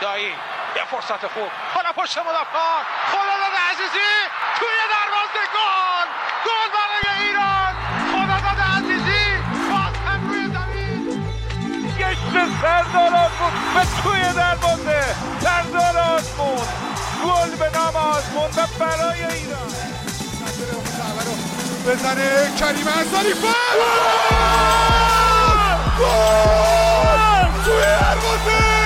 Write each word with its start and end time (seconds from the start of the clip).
دایی. 0.00 0.32
یه 0.76 0.84
فرصت 0.90 1.26
خوب. 1.26 1.50
حالا 1.74 1.92
پشت 1.92 2.18
مدافعان 2.18 2.82
خداداد 3.12 3.54
عزیزی. 3.70 4.12
توی 4.58 4.76
دروازه 4.94 5.42
گل. 5.56 6.08
گل 6.46 6.68
برای 6.76 7.06
ایران. 7.26 7.72
خداداد 8.12 8.60
عزیزی. 8.76 9.24
باز 9.70 9.94
هم 10.06 10.20
روی 10.28 10.44
زمین. 10.46 11.00
گشت 11.98 12.60
سردار 12.62 13.14
آزمون 13.14 13.52
و 13.76 13.84
توی 14.02 14.22
دروازه. 14.32 15.02
سردار 15.40 15.98
آزمون. 15.98 16.66
گل 17.24 17.56
به 17.56 17.78
نام 17.78 17.96
آزمون 17.96 18.50
و 18.56 18.66
برای 18.78 19.24
ایران. 19.24 19.72
بزنه 21.86 22.56
کریم 22.60 22.88
انصاری 22.88 23.32
گل 23.32 23.52
توی 27.64 27.80
دروازه! 27.80 28.85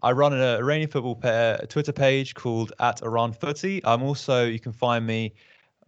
I 0.00 0.12
run 0.12 0.32
an 0.32 0.40
Iranian 0.40 0.88
football 0.88 1.16
pa- 1.16 1.56
Twitter 1.68 1.92
page 1.92 2.34
called 2.34 2.72
at 2.78 3.02
Iran 3.02 3.32
Footy. 3.32 3.80
I'm 3.84 4.02
also, 4.04 4.44
you 4.46 4.60
can 4.60 4.72
find 4.72 5.04
me 5.04 5.34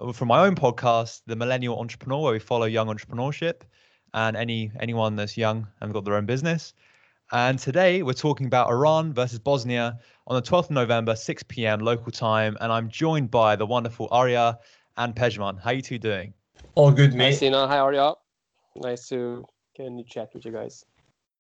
uh, 0.01 0.13
from 0.13 0.29
my 0.29 0.45
own 0.45 0.57
podcast, 0.57 1.23
The 1.27 1.37
Millennial 1.37 1.79
Entrepreneur, 1.79 2.21
where 2.23 2.33
we 2.33 2.41
follow 2.41 2.67
young 2.67 2.89
entrepreneurship 2.89 3.63
and 4.13 4.37
any 4.37 4.73
anyone 4.81 5.15
that's 5.15 5.37
young 5.37 5.69
and 5.81 5.93
got 5.93 6.05
their 6.05 6.15
own 6.17 6.27
business. 6.27 6.75
And 7.31 7.57
today 7.61 8.03
we're 8.03 8.15
talking 8.15 8.47
about 8.47 8.69
Iran 8.69 9.15
versus 9.15 9.39
Bosnia 9.39 10.01
on 10.27 10.35
the 10.35 10.43
12th 10.43 10.65
of 10.65 10.71
November, 10.71 11.15
6 11.15 11.45
p.m. 11.45 11.79
local 11.79 12.11
time. 12.11 12.57
And 12.61 12.73
I'm 12.73 12.89
joined 12.89 13.31
by 13.31 13.55
the 13.55 13.67
wonderful 13.67 14.09
Arya 14.11 14.59
and 14.97 15.15
Pejman. 15.15 15.61
How 15.61 15.71
you 15.71 15.83
two 15.83 16.01
doing? 16.01 16.35
All 16.75 16.91
good, 16.91 17.13
Hi, 17.13 17.17
mate. 17.17 17.35
Sina. 17.35 17.69
Hi, 17.69 17.79
Arya. 17.79 18.15
Nice 18.75 19.09
to 19.11 19.45
get 19.77 19.87
a 19.87 19.91
new 19.91 20.03
chat 20.03 20.31
with 20.35 20.45
you 20.45 20.51
guys. 20.51 20.85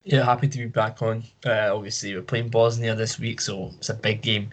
Yeah, 0.04 0.24
happy 0.24 0.48
to 0.48 0.58
be 0.58 0.66
back 0.66 1.02
on. 1.02 1.24
Uh, 1.44 1.74
obviously, 1.74 2.14
we're 2.14 2.22
playing 2.22 2.48
Bosnia 2.48 2.94
this 2.94 3.18
week, 3.18 3.40
so 3.40 3.70
it's 3.76 3.90
a 3.90 3.94
big 3.94 4.22
game. 4.22 4.50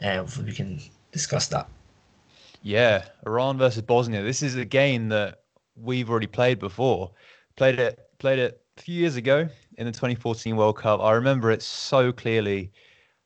Uh, 0.00 0.16
hopefully 0.16 0.46
we 0.46 0.52
can 0.52 0.80
discuss 1.12 1.48
that. 1.48 1.68
Yeah, 2.62 3.04
Iran 3.26 3.58
versus 3.58 3.82
Bosnia. 3.82 4.22
This 4.22 4.42
is 4.42 4.56
a 4.56 4.64
game 4.64 5.08
that 5.10 5.42
we've 5.76 6.10
already 6.10 6.26
played 6.26 6.58
before. 6.58 7.10
Played 7.56 7.78
it 7.78 8.00
played 8.18 8.38
it 8.38 8.60
a 8.78 8.80
few 8.80 8.94
years 8.94 9.16
ago 9.16 9.48
in 9.76 9.86
the 9.86 9.92
2014 9.92 10.56
World 10.56 10.76
Cup. 10.76 11.00
I 11.00 11.12
remember 11.12 11.50
it 11.50 11.62
so 11.62 12.12
clearly. 12.12 12.72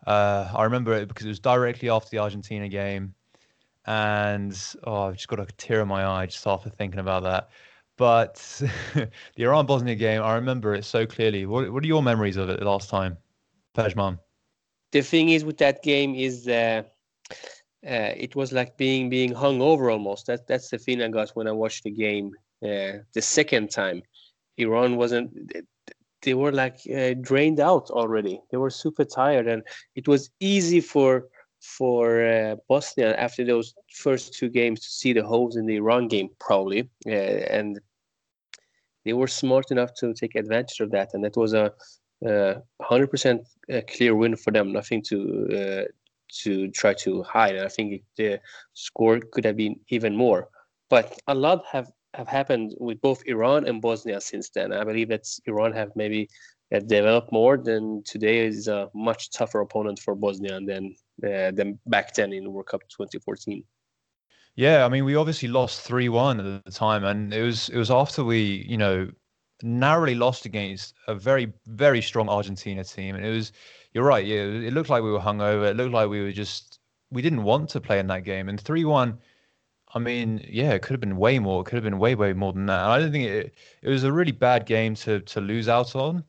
Uh, 0.07 0.51
I 0.55 0.65
remember 0.65 0.93
it 0.95 1.09
because 1.09 1.27
it 1.27 1.29
was 1.29 1.41
directly 1.41 1.89
after 1.89 2.11
the 2.11 2.19
Argentina 2.19 2.69
game, 2.69 3.15
and 3.87 4.59
oh, 4.85 5.05
I've 5.05 5.17
just 5.17 5.29
got 5.29 5.41
a 5.41 5.47
tear 5.57 5.83
in 5.83 5.89
my 5.89 6.05
eye 6.05 6.27
just 6.27 6.47
after 6.47 6.69
thinking 6.69 7.01
about 7.01 7.23
that. 7.23 7.51
But 8.01 8.37
the 8.95 9.11
Iran 9.45 9.67
Bosnia 9.67 9.95
game, 9.95 10.23
I 10.23 10.35
remember 10.35 10.73
it 10.73 10.87
so 10.87 11.05
clearly. 11.05 11.45
What 11.45 11.71
What 11.71 11.85
are 11.85 11.87
your 11.87 12.03
memories 12.03 12.39
of 12.39 12.49
it 12.49 12.63
last 12.63 12.89
time, 12.89 13.19
Pejman? 13.77 14.19
The 14.93 15.03
thing 15.03 15.29
is 15.29 15.45
with 15.45 15.59
that 15.59 15.83
game 15.83 16.15
is 16.15 16.49
uh, 16.49 16.85
uh, 17.87 18.13
it 18.17 18.35
was 18.35 18.53
like 18.53 18.79
being 18.79 19.11
being 19.11 19.35
hung 19.35 19.61
over 19.61 19.91
almost. 19.91 20.27
That 20.29 20.47
that's 20.47 20.71
the 20.71 20.79
feeling 20.79 21.05
I 21.05 21.09
got 21.09 21.37
when 21.37 21.47
I 21.47 21.53
watched 21.53 21.85
the 21.85 21.91
game 21.91 22.33
uh, 22.65 23.05
the 23.13 23.21
second 23.21 23.71
time. 23.71 24.01
Iran 24.57 24.97
wasn't. 24.97 25.53
They 26.23 26.33
were 26.33 26.53
like 26.53 26.79
uh, 26.89 27.13
drained 27.21 27.61
out 27.61 27.91
already. 27.91 28.41
They 28.51 28.57
were 28.57 28.71
super 28.71 29.05
tired, 29.05 29.47
and 29.47 29.63
it 29.95 30.09
was 30.09 30.31
easy 30.41 30.81
for 30.81 31.27
for 31.61 32.25
uh, 32.25 32.57
Bosnia 32.67 33.15
after 33.17 33.45
those 33.45 33.75
first 33.93 34.33
two 34.33 34.49
games 34.49 34.81
to 34.81 34.89
see 34.89 35.13
the 35.13 35.23
holes 35.23 35.57
in 35.57 35.67
the 35.67 35.77
Iran 35.77 36.09
game, 36.09 36.31
probably, 36.39 36.89
uh, 37.07 37.11
and 37.59 37.79
they 39.05 39.13
were 39.13 39.27
smart 39.27 39.71
enough 39.71 39.95
to 40.01 40.15
take 40.15 40.35
advantage 40.35 40.81
of 40.81 40.91
that, 40.91 41.11
and 41.15 41.25
that 41.25 41.37
was 41.37 41.53
a 41.55 41.73
uh, 42.27 42.55
100% 42.83 43.41
uh, 43.73 43.81
clear 43.89 44.15
win 44.15 44.37
for 44.37 44.51
them. 44.51 44.73
Nothing 44.73 45.03
to 45.09 45.87
uh, 45.89 45.91
to 46.43 46.69
try 46.69 46.95
to 46.95 47.23
hide. 47.23 47.57
And 47.57 47.65
I 47.65 47.69
think 47.69 48.03
the 48.17 48.41
score 48.75 49.21
could 49.33 49.45
have 49.45 49.57
been 49.57 49.77
even 49.89 50.17
more. 50.17 50.49
But 50.89 51.19
a 51.27 51.35
lot 51.35 51.65
have 51.71 51.91
have 52.15 52.29
happened 52.29 52.75
with 52.79 53.01
both 53.01 53.23
Iran 53.27 53.67
and 53.67 53.81
Bosnia 53.81 54.21
since 54.21 54.51
then. 54.51 54.73
I 54.73 54.85
believe 54.85 55.09
that 55.09 55.27
Iran 55.47 55.73
have 55.73 55.91
maybe 55.95 56.29
uh, 56.75 56.81
developed 56.81 57.33
more. 57.33 57.57
Than 57.57 58.03
today 58.05 58.47
is 58.47 58.69
a 58.69 58.89
much 58.95 59.31
tougher 59.31 59.61
opponent 59.61 59.99
for 60.01 60.15
Bosnia 60.15 60.61
than 60.61 60.95
uh, 61.25 61.53
than 61.53 61.79
back 61.87 62.15
then 62.15 62.33
in 62.33 62.53
World 62.53 62.67
Cup 62.67 62.83
2014. 62.89 63.63
Yeah, 64.61 64.85
I 64.85 64.89
mean, 64.91 65.07
we 65.07 65.17
obviously 65.17 65.49
lost 65.49 65.81
three 65.81 66.09
one 66.11 66.39
at 66.39 66.65
the 66.67 66.71
time, 66.71 67.03
and 67.05 67.33
it 67.33 67.43
was 67.43 67.69
it 67.71 67.79
was 67.79 67.91
after 67.91 68.23
we, 68.23 68.67
you 68.69 68.77
know, 68.77 69.11
narrowly 69.63 70.15
lost 70.15 70.45
against 70.45 70.95
a 71.09 71.15
very 71.15 71.51
very 71.67 72.03
strong 72.03 72.29
Argentina 72.29 72.85
team, 72.85 73.15
and 73.17 73.25
it 73.25 73.31
was. 73.31 73.53
You're 73.95 74.05
right. 74.05 74.25
Yeah, 74.25 74.43
it 74.45 74.73
looked 74.75 74.91
like 74.91 75.03
we 75.03 75.11
were 75.11 75.19
hungover. 75.19 75.69
It 75.71 75.77
looked 75.77 75.93
like 75.93 76.09
we 76.11 76.21
were 76.23 76.31
just 76.33 76.79
we 77.11 77.23
didn't 77.23 77.43
want 77.43 77.71
to 77.71 77.81
play 77.81 77.99
in 77.99 78.07
that 78.09 78.25
game, 78.25 78.49
and 78.51 78.61
three 78.61 78.85
one. 78.85 79.19
I 79.95 79.99
mean, 80.01 80.45
yeah, 80.49 80.73
it 80.73 80.83
could 80.83 80.95
have 80.95 81.01
been 81.01 81.17
way 81.19 81.39
more. 81.41 81.63
It 81.63 81.67
could 81.67 81.77
have 81.77 81.85
been 81.85 81.99
way 81.99 82.15
way 82.17 82.33
more 82.35 82.53
than 82.53 82.67
that. 82.67 82.81
And 82.85 82.93
I 82.93 82.99
don't 83.01 83.13
think 83.13 83.29
it. 83.29 83.55
It 83.83 83.91
was 83.91 84.05
a 84.05 84.13
really 84.13 84.33
bad 84.33 84.67
game 84.67 84.95
to 84.97 85.21
to 85.21 85.41
lose 85.41 85.69
out 85.69 85.97
on. 85.97 86.25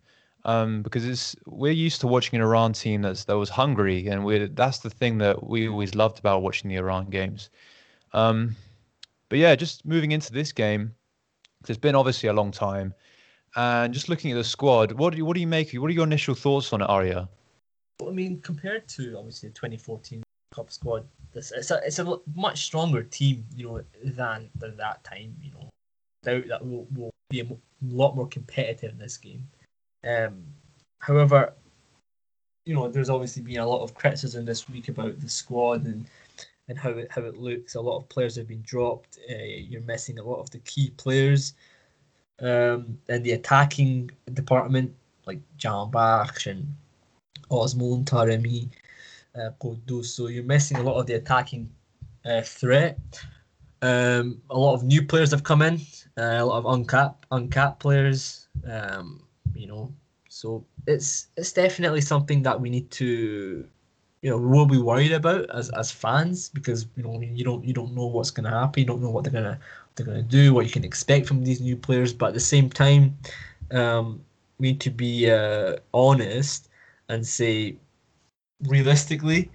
Um, 0.46 0.84
because 0.84 1.06
it's 1.08 1.36
we're 1.48 1.72
used 1.74 2.02
to 2.02 2.08
watching 2.08 2.38
an 2.40 2.44
Iran 2.46 2.74
team 2.74 3.02
that's 3.04 3.26
that 3.26 3.38
was 3.38 3.50
hungry, 3.52 4.08
and 4.08 4.26
we 4.26 4.48
that's 4.48 4.80
the 4.80 4.90
thing 4.92 5.20
that 5.20 5.48
we 5.48 5.68
always 5.70 5.96
loved 5.96 6.20
about 6.20 6.44
watching 6.44 6.70
the 6.70 6.78
Iran 6.78 7.10
games. 7.10 7.50
Um, 8.14 8.56
but 9.30 9.40
yeah, 9.40 9.56
just 9.56 9.86
moving 9.86 10.12
into 10.12 10.34
this 10.34 10.52
game, 10.52 10.94
because 11.62 11.76
it's 11.76 11.82
been 11.82 11.96
obviously 11.96 12.30
a 12.30 12.34
long 12.34 12.52
time, 12.52 12.94
and 13.56 13.94
just 13.94 14.10
looking 14.10 14.32
at 14.32 14.36
the 14.36 14.44
squad, 14.44 14.92
what 14.94 15.12
do 15.12 15.18
you 15.18 15.26
what 15.26 15.36
do 15.36 15.42
you 15.42 15.48
make? 15.48 15.72
What 15.74 15.90
are 15.90 15.94
your 15.94 16.06
initial 16.06 16.36
thoughts 16.36 16.74
on 16.74 16.82
it, 16.82 16.90
Arya? 16.90 17.30
Well, 18.00 18.10
I 18.10 18.14
mean, 18.14 18.42
compared 18.42 18.88
to 18.90 19.18
obviously 19.18 19.50
the 19.50 19.56
2014 19.56 20.24
Cup 20.54 20.72
squad, 20.72 21.06
this 21.34 21.52
it's 21.52 21.72
a 21.72 21.80
it's 21.86 22.00
a 22.00 22.20
much 22.36 22.66
stronger 22.66 23.04
team, 23.04 23.46
you 23.56 23.66
know, 23.66 23.84
than 24.04 24.50
than 24.56 24.76
that 24.78 25.04
time. 25.04 25.36
You 25.42 25.52
know, 25.52 25.70
doubt 26.24 26.48
that 26.48 26.66
we'll, 26.66 26.88
we'll 26.94 27.12
be 27.30 27.42
a 27.42 27.48
lot 27.82 28.16
more 28.16 28.28
competitive 28.28 28.92
in 28.92 28.98
this 28.98 29.18
game. 29.18 29.48
Um, 30.04 30.44
however, 31.00 31.54
you 32.66 32.76
know, 32.76 32.90
there's 32.90 33.10
obviously 33.10 33.44
been 33.44 33.60
a 33.60 33.68
lot 33.68 33.84
of 33.84 33.94
criticism 33.94 34.46
this 34.46 34.70
week 34.70 34.90
about 34.90 35.20
the 35.20 35.30
squad 35.30 35.86
and 35.86 36.06
and 36.72 36.80
how 36.80 36.90
it 36.92 37.08
how 37.12 37.22
it 37.22 37.38
looks. 37.38 37.76
A 37.76 37.82
lot 37.82 37.98
of 37.98 38.10
players 38.10 38.38
have 38.38 38.48
been 38.48 38.64
dropped. 38.64 39.20
Uh, 39.30 39.44
you're 39.44 39.82
missing 39.82 40.18
a 40.18 40.24
lot 40.24 40.40
of 40.40 40.50
the 40.50 40.60
key 40.60 40.92
players. 40.98 41.54
Um, 42.40 42.98
and 43.08 43.24
the 43.24 43.34
attacking 43.34 44.10
department, 44.34 44.96
like 45.28 45.40
Jahanbakhsh 45.60 46.48
and 46.48 46.76
Azmoun 47.52 48.06
Taremi, 48.06 48.70
uh. 49.36 50.04
So 50.04 50.28
you're 50.28 50.44
missing 50.44 50.78
a 50.78 50.84
lot 50.84 51.00
of 51.00 51.06
the 51.06 51.14
attacking 51.14 51.70
uh, 52.26 52.42
threat. 52.42 52.98
Um, 53.82 54.42
a 54.50 54.58
lot 54.58 54.74
of 54.74 54.84
new 54.84 55.06
players 55.06 55.32
have 55.32 55.44
come 55.44 55.62
in. 55.62 55.82
Uh, 56.18 56.40
a 56.40 56.46
lot 56.46 56.58
of 56.58 56.66
uncapped 56.66 57.26
uncapped 57.32 57.80
players. 57.80 58.48
Um, 58.68 59.24
you 59.54 59.68
know, 59.68 59.94
so 60.30 60.66
it's 60.88 61.28
it's 61.38 61.52
definitely 61.52 62.02
something 62.02 62.42
that 62.44 62.60
we 62.60 62.70
need 62.70 62.90
to, 62.92 63.68
you 64.22 64.30
know, 64.30 64.38
we'll 64.38 64.68
be 64.68 64.78
worried 64.78 65.12
about 65.12 65.50
as, 65.50 65.70
as 65.72 65.92
fans 65.92 66.50
because 66.50 66.86
you 66.96 67.04
know 67.04 67.20
you 67.20 67.44
don't 67.44 67.66
you 67.66 67.74
don't 67.74 67.96
know 67.96 68.06
what's 68.06 68.30
going 68.30 68.50
to 68.50 68.58
happen. 68.58 68.82
You 68.82 68.86
don't 68.86 69.02
know 69.02 69.10
what 69.10 69.24
they're 69.24 69.34
gonna 69.34 69.60
they're 69.96 70.06
gonna 70.06 70.22
do, 70.22 70.54
what 70.54 70.66
you 70.66 70.72
can 70.72 70.84
expect 70.84 71.28
from 71.28 71.44
these 71.44 71.60
new 71.60 71.76
players. 71.76 72.14
But 72.14 72.28
at 72.28 72.34
the 72.36 72.40
same 72.40 72.70
time, 72.70 73.18
um, 73.72 74.24
we 74.60 74.70
need 74.70 74.82
to 74.82 74.92
be 74.92 75.30
uh, 75.30 75.78
honest 75.94 76.70
and 77.10 77.26
say 77.26 77.78
realistically, 78.68 79.50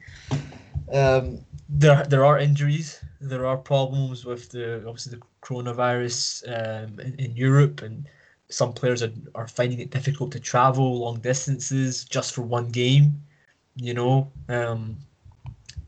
um, 0.93 1.39
there 1.69 2.05
there 2.05 2.25
are 2.25 2.39
injuries, 2.39 3.01
there 3.21 3.47
are 3.47 3.57
problems 3.57 4.25
with 4.25 4.51
the 4.51 4.79
obviously 4.79 5.17
the 5.17 5.23
coronavirus 5.43 6.43
um, 6.49 6.99
in, 6.99 7.15
in 7.21 7.37
Europe, 7.37 7.83
and 7.83 8.09
some 8.49 8.73
players 8.73 9.01
are, 9.01 9.13
are 9.37 9.47
finding 9.47 9.79
it 9.79 9.91
difficult 9.91 10.33
to 10.33 10.41
travel 10.41 10.99
long 10.99 11.21
distances 11.21 12.05
just 12.05 12.35
for 12.35 12.43
one 12.43 12.69
game. 12.71 13.23
You 13.77 13.95
know, 13.95 14.33
um, 14.49 14.97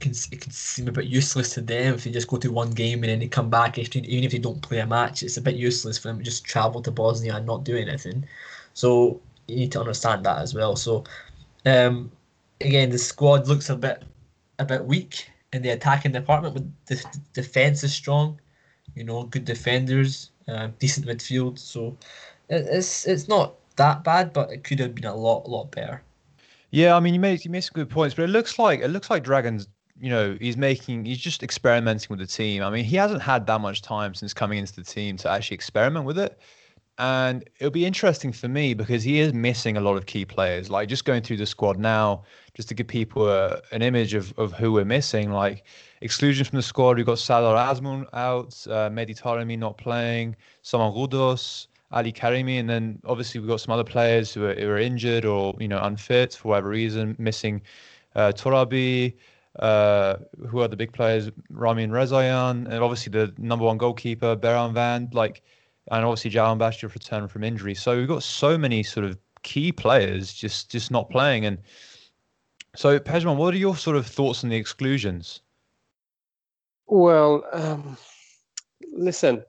can 0.00 0.12
it 0.30 0.40
can 0.40 0.52
seem 0.52 0.88
a 0.88 0.92
bit 0.92 1.06
useless 1.06 1.54
to 1.54 1.60
them 1.60 1.94
if 1.94 2.04
they 2.04 2.10
just 2.10 2.28
go 2.28 2.36
to 2.38 2.52
one 2.52 2.70
game 2.70 3.02
and 3.02 3.10
then 3.10 3.18
they 3.20 3.28
come 3.28 3.50
back. 3.50 3.78
Even 3.78 4.24
if 4.24 4.32
they 4.32 4.38
don't 4.38 4.62
play 4.62 4.78
a 4.78 4.86
match, 4.86 5.22
it's 5.22 5.36
a 5.36 5.42
bit 5.42 5.56
useless 5.56 5.98
for 5.98 6.08
them 6.08 6.18
to 6.18 6.24
just 6.24 6.44
travel 6.44 6.82
to 6.82 6.90
Bosnia 6.90 7.36
and 7.36 7.46
not 7.46 7.64
do 7.64 7.76
anything. 7.76 8.26
So 8.74 9.20
you 9.48 9.56
need 9.56 9.72
to 9.72 9.80
understand 9.80 10.24
that 10.26 10.38
as 10.38 10.54
well. 10.54 10.76
So 10.76 11.04
um, 11.66 12.10
again, 12.60 12.90
the 12.90 12.98
squad 12.98 13.48
looks 13.48 13.70
a 13.70 13.76
bit 13.76 14.04
a 14.58 14.64
bit 14.64 14.84
weak. 14.84 15.30
in 15.52 15.62
the 15.62 15.70
attacking 15.70 16.12
department. 16.12 16.54
but 16.54 16.64
the 16.86 17.20
defense 17.32 17.82
is 17.84 17.92
strong, 17.94 18.40
you 18.94 19.04
know, 19.04 19.24
good 19.24 19.44
defenders, 19.44 20.30
uh, 20.48 20.68
decent 20.78 21.06
midfield. 21.06 21.58
So 21.58 21.96
it's 22.50 23.06
it's 23.06 23.28
not 23.28 23.54
that 23.76 24.04
bad, 24.04 24.32
but 24.32 24.52
it 24.52 24.64
could 24.64 24.80
have 24.80 24.94
been 24.94 25.06
a 25.06 25.14
lot 25.14 25.48
lot 25.48 25.70
better. 25.70 26.02
Yeah, 26.70 26.96
I 26.96 27.00
mean, 27.00 27.14
you 27.14 27.20
made 27.20 27.44
you 27.44 27.50
made 27.50 27.62
some 27.62 27.72
good 27.74 27.90
points, 27.90 28.14
but 28.14 28.24
it 28.24 28.28
looks 28.28 28.58
like 28.58 28.80
it 28.80 28.88
looks 28.88 29.10
like 29.10 29.24
Dragan's. 29.24 29.68
You 30.00 30.10
know, 30.10 30.36
he's 30.40 30.56
making 30.56 31.06
he's 31.06 31.18
just 31.18 31.42
experimenting 31.42 32.06
with 32.10 32.20
the 32.20 32.26
team. 32.26 32.62
I 32.62 32.70
mean, 32.70 32.84
he 32.84 32.96
hasn't 32.96 33.20
had 33.20 33.46
that 33.48 33.60
much 33.60 33.82
time 33.82 34.14
since 34.14 34.32
coming 34.32 34.58
into 34.58 34.74
the 34.74 34.84
team 34.84 35.16
to 35.18 35.30
actually 35.30 35.56
experiment 35.56 36.04
with 36.04 36.18
it. 36.18 36.38
And 36.98 37.48
it'll 37.60 37.70
be 37.70 37.86
interesting 37.86 38.32
for 38.32 38.48
me 38.48 38.74
because 38.74 39.04
he 39.04 39.20
is 39.20 39.32
missing 39.32 39.76
a 39.76 39.80
lot 39.80 39.96
of 39.96 40.06
key 40.06 40.24
players. 40.24 40.68
Like 40.68 40.88
just 40.88 41.04
going 41.04 41.22
through 41.22 41.36
the 41.36 41.46
squad 41.46 41.78
now, 41.78 42.24
just 42.54 42.68
to 42.68 42.74
give 42.74 42.88
people 42.88 43.28
a, 43.28 43.60
an 43.70 43.82
image 43.82 44.14
of, 44.14 44.36
of 44.36 44.52
who 44.52 44.72
we're 44.72 44.84
missing. 44.84 45.30
Like 45.30 45.64
exclusions 46.00 46.48
from 46.48 46.56
the 46.56 46.62
squad, 46.62 46.96
we've 46.96 47.06
got 47.06 47.20
Sardar 47.20 47.56
Azmoun 47.56 48.04
out, 48.14 48.66
uh, 48.66 48.88
not 49.56 49.78
playing, 49.78 50.36
Saman 50.62 50.92
Ghoddos, 50.92 51.67
Ali 51.90 52.12
Karimi, 52.12 52.60
and 52.60 52.68
then 52.68 53.00
obviously 53.04 53.40
we've 53.40 53.48
got 53.48 53.60
some 53.60 53.72
other 53.72 53.84
players 53.84 54.32
who 54.32 54.44
are, 54.44 54.54
who 54.54 54.68
are 54.68 54.78
injured 54.78 55.24
or 55.24 55.54
you 55.58 55.68
know 55.68 55.80
unfit 55.82 56.34
for 56.34 56.48
whatever 56.48 56.68
reason, 56.68 57.16
missing 57.18 57.62
uh, 58.14 58.32
Torabi. 58.34 59.14
Uh, 59.58 60.16
who 60.48 60.60
are 60.60 60.68
the 60.68 60.76
big 60.76 60.92
players? 60.92 61.30
Ramin 61.50 61.90
Rezaeian, 61.90 62.66
and 62.66 62.74
obviously 62.74 63.10
the 63.10 63.32
number 63.38 63.64
one 63.64 63.78
goalkeeper, 63.78 64.36
Beiranvand. 64.36 65.14
Like 65.14 65.42
and 65.90 66.04
obviously 66.04 66.30
Jalan 66.30 66.58
Bastiev 66.58 66.92
returned 66.94 67.30
from 67.30 67.44
injury. 67.44 67.74
So 67.74 67.96
we've 67.96 68.08
got 68.08 68.22
so 68.22 68.58
many 68.58 68.82
sort 68.82 69.06
of 69.06 69.18
key 69.42 69.72
players 69.72 70.32
just 70.32 70.70
just 70.70 70.90
not 70.90 71.10
playing. 71.10 71.46
And 71.46 71.58
so, 72.74 72.98
Pejman, 72.98 73.36
what 73.36 73.54
are 73.54 73.58
your 73.58 73.76
sort 73.76 73.96
of 73.96 74.06
thoughts 74.06 74.44
on 74.44 74.50
the 74.50 74.56
exclusions? 74.56 75.40
Well, 76.86 77.44
um, 77.52 77.96
listen, 78.92 79.44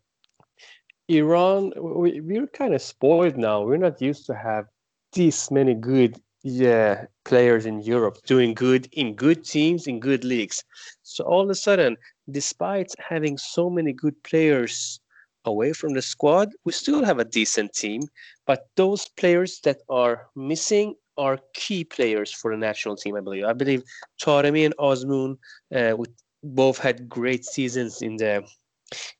Iran, 1.09 1.73
we, 1.75 2.21
we're 2.21 2.47
kind 2.47 2.75
of 2.75 2.81
spoiled 2.83 3.35
now. 3.35 3.63
We're 3.63 3.77
not 3.77 3.99
used 3.99 4.27
to 4.27 4.35
have 4.35 4.65
this 5.13 5.49
many 5.49 5.73
good 5.73 6.15
yeah 6.43 7.05
players 7.25 7.65
in 7.65 7.81
Europe 7.81 8.17
doing 8.25 8.53
good 8.53 8.87
in 8.93 9.13
good 9.15 9.43
teams 9.43 9.87
in 9.87 9.99
good 9.99 10.23
leagues. 10.23 10.63
So 11.01 11.23
all 11.25 11.41
of 11.41 11.49
a 11.49 11.55
sudden, 11.55 11.97
despite 12.29 12.93
having 12.99 13.37
so 13.37 13.69
many 13.69 13.91
good 13.91 14.21
players 14.23 14.99
away 15.45 15.73
from 15.73 15.95
the 15.95 16.01
squad, 16.01 16.49
we 16.63 16.71
still 16.71 17.03
have 17.03 17.17
a 17.17 17.25
decent 17.25 17.73
team. 17.73 18.01
But 18.45 18.67
those 18.75 19.09
players 19.17 19.59
that 19.63 19.79
are 19.89 20.27
missing 20.35 20.93
are 21.17 21.39
key 21.55 21.83
players 21.83 22.31
for 22.31 22.51
the 22.51 22.57
national 22.57 22.95
team, 22.95 23.15
I 23.15 23.21
believe. 23.21 23.45
I 23.45 23.53
believe 23.53 23.83
Taremi 24.21 24.63
and 24.63 24.77
Azmoun 24.77 25.37
uh, 25.75 25.97
both 26.43 26.77
had 26.77 27.09
great 27.09 27.45
seasons 27.45 28.01
in 28.01 28.15
the 28.17 28.47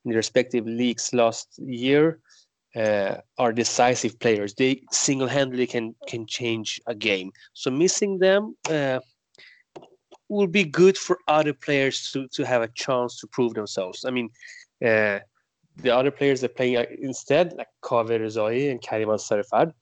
in 0.06 0.12
the 0.12 0.18
respective 0.18 0.66
leagues 0.66 1.13
last 1.13 1.48
year. 1.57 2.19
Uh, 2.75 3.16
are 3.39 3.51
decisive 3.51 4.19
players. 4.19 4.54
They 4.54 4.83
single-handedly 4.92 5.66
can 5.66 5.95
can 6.07 6.27
change 6.27 6.80
a 6.86 6.94
game. 6.94 7.31
So 7.54 7.71
missing 7.71 8.19
them 8.19 8.56
uh, 8.69 9.00
will 10.27 10.45
be 10.45 10.63
good 10.66 10.95
for 10.95 11.18
other 11.27 11.51
players 11.51 12.12
to 12.12 12.27
to 12.27 12.45
have 12.45 12.62
a 12.62 12.69
chance 12.75 13.19
to 13.21 13.27
prove 13.27 13.56
themselves. 13.56 14.06
I 14.06 14.12
mean, 14.12 14.30
uh, 14.86 15.18
the 15.77 15.89
other 15.89 16.12
players 16.12 16.42
that 16.42 16.56
playing 16.56 16.77
uh, 16.77 16.86
instead, 17.01 17.54
like 17.54 17.68
Kaveh 17.83 18.19
Rezaei 18.19 18.69
and 18.69 18.81
Karim 18.81 19.10
Ansarifard, 19.10 19.74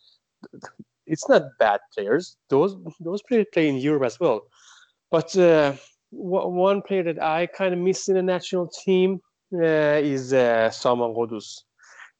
it's 1.05 1.27
not 1.27 1.43
bad 1.59 1.79
players. 1.93 2.37
Those 2.49 2.77
those 2.99 3.21
players 3.23 3.47
play 3.53 3.67
in 3.67 3.77
Europe 3.77 4.03
as 4.03 4.19
well. 4.19 4.47
But 5.11 5.35
uh, 5.37 5.73
one 6.11 6.81
player 6.81 7.03
that 7.03 7.21
I 7.21 7.47
kind 7.47 7.73
of 7.73 7.79
miss 7.79 8.07
in 8.07 8.15
the 8.15 8.23
national 8.23 8.67
team 8.67 9.21
is 9.51 10.33
uh, 10.33 10.69
Saman 10.69 11.13
Ghoddos. 11.13 11.63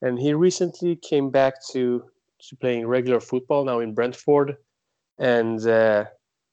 And 0.01 0.19
he 0.19 0.33
recently 0.33 0.95
came 0.95 1.29
back 1.29 1.55
to, 1.71 2.03
to 2.47 2.55
playing 2.57 2.87
regular 2.87 3.19
football 3.19 3.65
now 3.65 3.79
in 3.79 3.93
Brentford. 3.93 4.57
And 5.17 5.65
uh, 5.67 6.05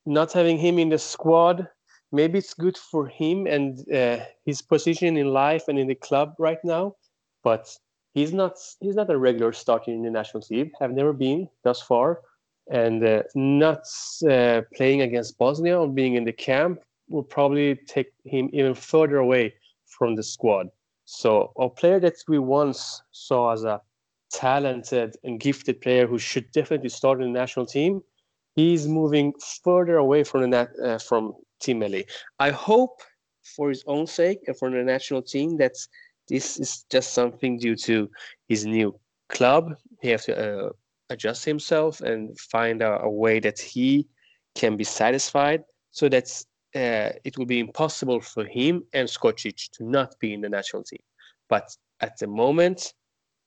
not 0.06 0.32
having 0.32 0.58
him 0.58 0.78
in 0.78 0.88
the 0.88 0.98
squad, 0.98 1.68
maybe 2.12 2.38
it's 2.38 2.54
good 2.54 2.78
for 2.78 3.06
him 3.06 3.46
and 3.46 3.78
uh, 3.92 4.24
his 4.46 4.62
position 4.62 5.16
in 5.16 5.28
life 5.28 5.68
and 5.68 5.78
in 5.78 5.88
the 5.88 5.94
club 5.94 6.34
right 6.38 6.62
now 6.64 6.96
but 7.44 7.78
he's 8.14 8.32
not 8.32 8.54
he's 8.80 8.96
not 8.96 9.10
a 9.10 9.18
regular 9.18 9.52
starter 9.52 9.92
in 9.92 10.02
the 10.02 10.10
national 10.10 10.42
team. 10.42 10.72
Have 10.80 10.92
never 10.92 11.12
been 11.12 11.48
thus 11.62 11.80
far, 11.80 12.22
and 12.68 13.04
uh, 13.04 13.22
not 13.36 13.84
uh, 14.28 14.62
playing 14.74 15.02
against 15.02 15.38
Bosnia 15.38 15.78
or 15.78 15.88
being 15.88 16.14
in 16.14 16.24
the 16.24 16.32
camp 16.32 16.80
will 17.08 17.22
probably 17.22 17.76
take 17.86 18.12
him 18.24 18.48
even 18.52 18.74
further 18.74 19.18
away 19.18 19.54
from 19.98 20.14
the 20.14 20.22
squad. 20.22 20.68
So 21.04 21.52
a 21.58 21.68
player 21.68 22.00
that 22.00 22.14
we 22.28 22.38
once 22.38 23.02
saw 23.12 23.52
as 23.52 23.64
a 23.64 23.80
talented 24.32 25.16
and 25.22 25.38
gifted 25.38 25.80
player 25.80 26.06
who 26.06 26.18
should 26.18 26.50
definitely 26.52 26.88
start 26.88 27.20
in 27.20 27.32
the 27.32 27.38
national 27.38 27.66
team, 27.66 28.00
he's 28.56 28.88
moving 28.88 29.32
further 29.62 29.96
away 29.96 30.24
from 30.24 30.42
the 30.42 30.48
nat- 30.48 30.80
uh, 30.82 30.98
from 30.98 31.34
Team 31.60 31.80
Melli. 31.80 32.04
I 32.38 32.50
hope 32.50 33.00
for 33.56 33.68
his 33.68 33.84
own 33.86 34.06
sake 34.06 34.40
and 34.46 34.56
for 34.56 34.70
the 34.70 34.82
national 34.82 35.22
team 35.22 35.56
that 35.58 35.74
this 36.28 36.58
is 36.58 36.84
just 36.90 37.12
something 37.12 37.58
due 37.58 37.76
to 37.76 38.10
his 38.48 38.64
new 38.64 38.98
club. 39.28 39.74
He 40.00 40.08
has 40.10 40.24
to 40.24 40.34
uh, 40.36 40.70
adjust 41.10 41.44
himself 41.44 42.00
and 42.00 42.38
find 42.38 42.82
a, 42.82 43.02
a, 43.02 43.10
way 43.10 43.40
that 43.40 43.58
he 43.58 44.08
can 44.54 44.76
be 44.76 44.84
satisfied. 44.84 45.62
So 45.90 46.08
that 46.08 46.30
uh, 46.74 47.10
it 47.24 47.38
will 47.38 47.46
be 47.46 47.60
impossible 47.60 48.20
for 48.20 48.44
him 48.44 48.84
and 48.92 49.08
Skocic 49.08 49.70
to 49.72 49.84
not 49.84 50.14
be 50.20 50.32
in 50.32 50.40
the 50.40 50.48
national 50.48 50.82
team. 50.82 51.02
But 51.48 51.76
at 52.00 52.18
the 52.18 52.26
moment, 52.26 52.94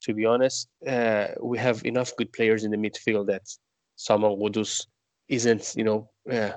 to 0.02 0.14
be 0.14 0.26
honest, 0.26 0.70
uh, 0.88 1.28
we 1.42 1.58
have 1.58 1.86
enough 1.86 2.16
good 2.18 2.32
players 2.32 2.64
in 2.64 2.72
the 2.72 2.78
midfield 2.78 3.28
that 3.28 3.44
Saman 3.96 4.38
Ghoddos 4.38 4.86
isn't, 5.28 5.74
you 5.76 5.84
know, 5.84 6.10
uh, 6.32 6.52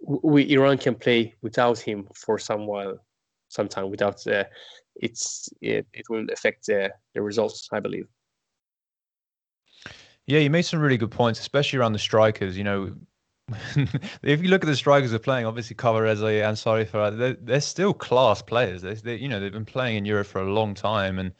we 0.00 0.50
Iran 0.52 0.78
can 0.78 0.94
play 0.94 1.34
without 1.42 1.78
him 1.78 2.08
for 2.14 2.38
some 2.38 2.66
while, 2.66 2.98
some 3.48 3.68
time 3.68 3.90
without 3.90 4.26
uh, 4.26 4.44
it's 4.96 5.48
it, 5.60 5.86
it 5.92 6.04
will 6.08 6.26
affect 6.32 6.66
the 6.66 6.90
results, 7.14 7.68
I 7.72 7.80
believe. 7.80 8.06
Yeah, 10.26 10.38
you 10.38 10.50
made 10.50 10.62
some 10.62 10.80
really 10.80 10.96
good 10.96 11.10
points, 11.10 11.40
especially 11.40 11.78
around 11.78 11.92
the 11.92 11.98
strikers. 11.98 12.56
You 12.56 12.64
know, 12.64 12.94
if 14.22 14.42
you 14.42 14.48
look 14.48 14.62
at 14.62 14.66
the 14.66 14.76
strikers 14.76 15.10
they're 15.10 15.18
playing, 15.18 15.46
obviously 15.46 15.76
Kaveh 15.76 16.02
Rezaei 16.02 16.46
and 16.46 16.58
Sorry 16.58 16.84
for 16.84 17.10
they're, 17.10 17.34
they're 17.34 17.60
still 17.60 17.92
class 17.92 18.42
players. 18.42 18.82
They, 18.82 18.94
they, 18.94 19.16
you 19.16 19.28
know, 19.28 19.40
they've 19.40 19.52
been 19.52 19.64
playing 19.64 19.96
in 19.96 20.04
Europe 20.04 20.26
for 20.26 20.40
a 20.40 20.52
long 20.52 20.74
time, 20.74 21.18
and 21.18 21.32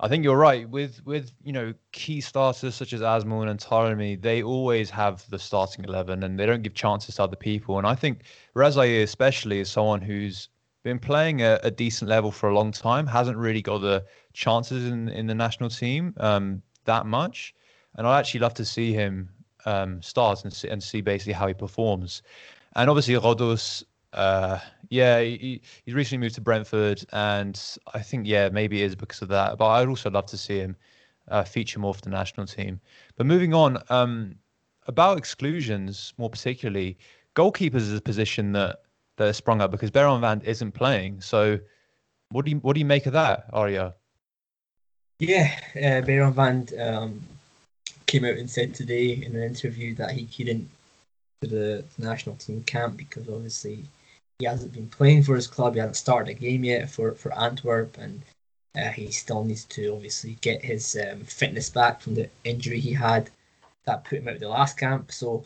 I 0.00 0.08
think 0.08 0.24
you're 0.24 0.36
right 0.36 0.68
with 0.68 1.04
with 1.06 1.32
you 1.42 1.52
know 1.52 1.72
key 1.92 2.20
starters 2.20 2.74
such 2.74 2.92
as 2.92 3.00
Azmoun 3.00 3.48
and 3.48 3.60
Taremi. 3.60 4.20
They 4.20 4.42
always 4.42 4.90
have 4.90 5.28
the 5.30 5.38
starting 5.38 5.84
eleven, 5.84 6.22
and 6.22 6.38
they 6.38 6.46
don't 6.46 6.62
give 6.62 6.74
chances 6.74 7.16
to 7.16 7.24
other 7.24 7.36
people. 7.36 7.78
And 7.78 7.86
I 7.86 7.94
think 7.94 8.22
Rezaei 8.54 9.02
especially 9.02 9.60
is 9.60 9.70
someone 9.70 10.02
who's 10.02 10.48
been 10.86 10.98
playing 11.00 11.42
at 11.42 11.64
a 11.64 11.70
decent 11.70 12.08
level 12.08 12.30
for 12.30 12.48
a 12.48 12.54
long 12.54 12.70
time, 12.70 13.08
hasn't 13.08 13.36
really 13.36 13.60
got 13.60 13.78
the 13.78 14.04
chances 14.34 14.86
in, 14.86 15.08
in 15.08 15.26
the 15.26 15.34
national 15.34 15.68
team 15.68 16.14
um, 16.18 16.62
that 16.84 17.06
much. 17.06 17.52
And 17.96 18.06
I'd 18.06 18.20
actually 18.20 18.40
love 18.40 18.54
to 18.54 18.64
see 18.64 18.92
him 18.92 19.30
um, 19.66 20.00
start 20.00 20.44
and 20.44 20.52
see, 20.52 20.68
and 20.68 20.82
see 20.82 21.00
basically 21.00 21.34
how 21.34 21.46
he 21.46 21.54
performs. 21.54 22.22
And 22.76 22.88
obviously, 22.88 23.14
Ghoddos, 23.14 23.84
uh, 24.12 24.58
yeah, 24.88 25.20
he, 25.20 25.60
he's 25.84 25.94
recently 25.94 26.24
moved 26.24 26.36
to 26.36 26.40
Brentford, 26.40 27.04
and 27.12 27.60
I 27.92 28.00
think, 28.00 28.26
yeah, 28.26 28.48
maybe 28.48 28.82
it 28.82 28.86
is 28.86 28.96
because 28.96 29.20
of 29.22 29.28
that. 29.28 29.58
But 29.58 29.66
I'd 29.68 29.88
also 29.88 30.10
love 30.10 30.26
to 30.26 30.36
see 30.36 30.58
him 30.58 30.76
uh, 31.28 31.44
feature 31.44 31.78
more 31.78 31.94
for 31.94 32.02
the 32.02 32.10
national 32.10 32.46
team. 32.46 32.80
But 33.16 33.26
moving 33.26 33.52
on, 33.52 33.78
um, 33.90 34.36
about 34.86 35.18
exclusions 35.18 36.14
more 36.16 36.30
particularly, 36.30 36.96
goalkeepers 37.34 37.76
is 37.76 37.94
a 37.94 38.00
position 38.00 38.52
that 38.52 38.80
that 39.16 39.26
has 39.26 39.36
sprung 39.36 39.62
up 39.62 39.70
because 39.70 39.90
Beiranvand 39.90 40.44
isn't 40.44 40.72
playing. 40.72 41.20
So, 41.20 41.58
what 42.30 42.44
do 42.44 42.50
you 42.50 42.58
what 42.58 42.74
do 42.74 42.80
you 42.80 42.86
make 42.86 43.06
of 43.06 43.12
that, 43.14 43.46
Arya? 43.52 43.94
Yeah, 45.18 45.58
uh, 45.74 46.06
Beiranvand 46.06 46.78
um, 46.78 47.22
came 48.06 48.24
out 48.24 48.36
and 48.36 48.48
said 48.48 48.74
today 48.74 49.12
in 49.12 49.34
an 49.34 49.42
interview 49.42 49.94
that 49.96 50.12
he 50.12 50.26
couldn't 50.26 50.68
to 51.42 51.48
the 51.48 51.84
national 51.98 52.36
team 52.36 52.62
camp 52.64 52.96
because 52.96 53.28
obviously 53.28 53.84
he 54.38 54.46
hasn't 54.46 54.72
been 54.72 54.88
playing 54.88 55.22
for 55.22 55.34
his 55.34 55.46
club. 55.46 55.74
He 55.74 55.80
hasn't 55.80 55.96
started 55.96 56.30
a 56.30 56.34
game 56.34 56.64
yet 56.64 56.90
for 56.90 57.12
for 57.12 57.36
Antwerp, 57.38 57.96
and 57.98 58.22
uh, 58.76 58.90
he 58.90 59.10
still 59.10 59.44
needs 59.44 59.64
to 59.64 59.94
obviously 59.94 60.38
get 60.40 60.64
his 60.64 60.96
um, 60.96 61.20
fitness 61.24 61.70
back 61.70 62.00
from 62.00 62.14
the 62.14 62.28
injury 62.44 62.80
he 62.80 62.92
had 62.92 63.30
that 63.86 64.04
put 64.04 64.18
him 64.18 64.28
out 64.28 64.34
of 64.34 64.40
the 64.40 64.48
last 64.48 64.78
camp. 64.78 65.12
So 65.12 65.44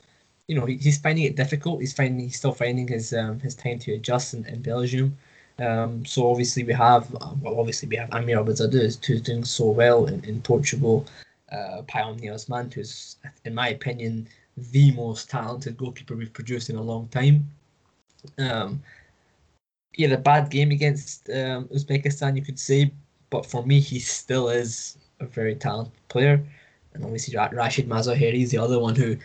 you 0.49 0.57
know 0.57 0.67
he's 0.67 0.99
finding 0.99 1.25
it 1.25 1.37
difficult. 1.37 1.81
He's 1.81 1.93
finding 1.93 2.21
he's 2.21 2.37
still 2.37 2.55
finding 2.55 2.89
his 2.89 3.13
um, 3.15 3.41
his 3.41 3.55
time 3.55 3.79
to 3.81 3.95
adjust 3.95 4.35
in, 4.35 4.45
in 4.47 4.63
Belgium. 4.63 5.17
Um, 5.59 6.07
so 6.07 6.31
obviously 6.31 6.65
we 6.65 6.73
have 6.73 7.11
well 7.13 7.61
obviously 7.61 7.89
we 7.89 7.97
have 7.97 8.13
Amir 8.13 8.39
Abedzadeh 8.39 9.05
who's 9.05 9.23
doing 9.23 9.45
so 9.45 9.71
well 9.71 10.07
in, 10.07 10.25
in 10.25 10.41
Portugal. 10.43 11.07
Uh, 11.53 11.83
Payam 11.83 12.21
Niazmand, 12.21 12.73
who's 12.75 13.17
in 13.45 13.55
my 13.55 13.69
opinion 13.69 14.29
the 14.57 14.93
most 14.93 15.31
talented 15.31 15.77
goalkeeper 15.77 16.15
we've 16.15 16.33
produced 16.33 16.71
in 16.71 16.77
a 16.77 16.83
long 16.83 17.09
time. 17.09 17.51
Um, 18.39 18.83
he 19.93 20.03
had 20.05 20.13
a 20.13 20.19
bad 20.19 20.51
game 20.51 20.71
against 20.71 21.29
um, 21.31 21.67
Uzbekistan, 21.69 22.37
you 22.37 22.43
could 22.43 22.59
say, 22.59 22.93
but 23.31 23.47
for 23.47 23.65
me, 23.65 23.81
he 23.81 23.99
still 23.99 24.49
is 24.49 24.99
a 25.21 25.27
very 25.27 25.55
talented 25.55 25.93
player. 26.09 26.45
And 26.95 27.05
obviously, 27.05 27.37
Rashid 27.37 27.89
Mazaheri 27.89 28.43
is 28.43 28.51
the 28.51 28.59
other 28.59 28.79
one 28.79 28.97
who, 28.97 29.17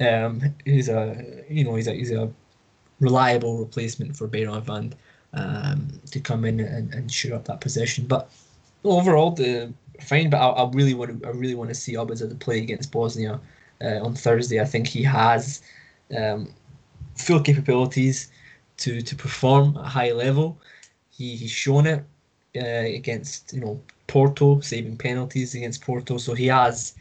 um, 0.00 0.42
a 0.66 1.44
you 1.48 1.64
know 1.64 1.74
he's 1.76 1.86
a 1.86 1.92
he's 1.92 2.10
a 2.10 2.30
reliable 3.00 3.58
replacement 3.58 4.16
for 4.16 4.26
Beiranvand 4.26 4.94
um, 5.32 5.88
to 6.10 6.20
come 6.20 6.44
in 6.44 6.60
and, 6.60 6.92
and 6.92 7.10
shoot 7.10 7.32
up 7.32 7.44
that 7.44 7.60
position. 7.60 8.06
But 8.06 8.30
overall, 8.82 9.30
the 9.30 9.72
fine. 10.00 10.30
But 10.30 10.38
I, 10.38 10.48
I 10.48 10.70
really 10.70 10.94
want 10.94 11.22
to 11.22 11.28
I 11.28 11.30
really 11.30 11.54
want 11.54 11.70
to 11.70 11.74
see 11.74 11.94
Abedzadeh 11.94 12.38
play 12.40 12.58
against 12.58 12.92
Bosnia 12.92 13.40
uh, 13.82 14.04
on 14.04 14.14
Thursday. 14.14 14.60
I 14.60 14.64
think 14.64 14.86
he 14.86 15.02
has 15.02 15.62
um, 16.16 16.52
full 17.16 17.40
capabilities 17.40 18.30
to 18.78 19.00
to 19.02 19.16
perform 19.16 19.76
at 19.76 19.84
a 19.84 19.88
high 19.88 20.12
level. 20.12 20.58
He 21.10 21.36
he's 21.36 21.50
shown 21.50 21.86
it 21.86 22.04
uh, 22.56 22.86
against 23.00 23.52
you 23.52 23.60
know 23.60 23.80
Porto, 24.06 24.60
saving 24.60 24.96
penalties 24.96 25.54
against 25.54 25.82
Porto. 25.82 26.18
So 26.18 26.34
he 26.34 26.46
has 26.46 26.94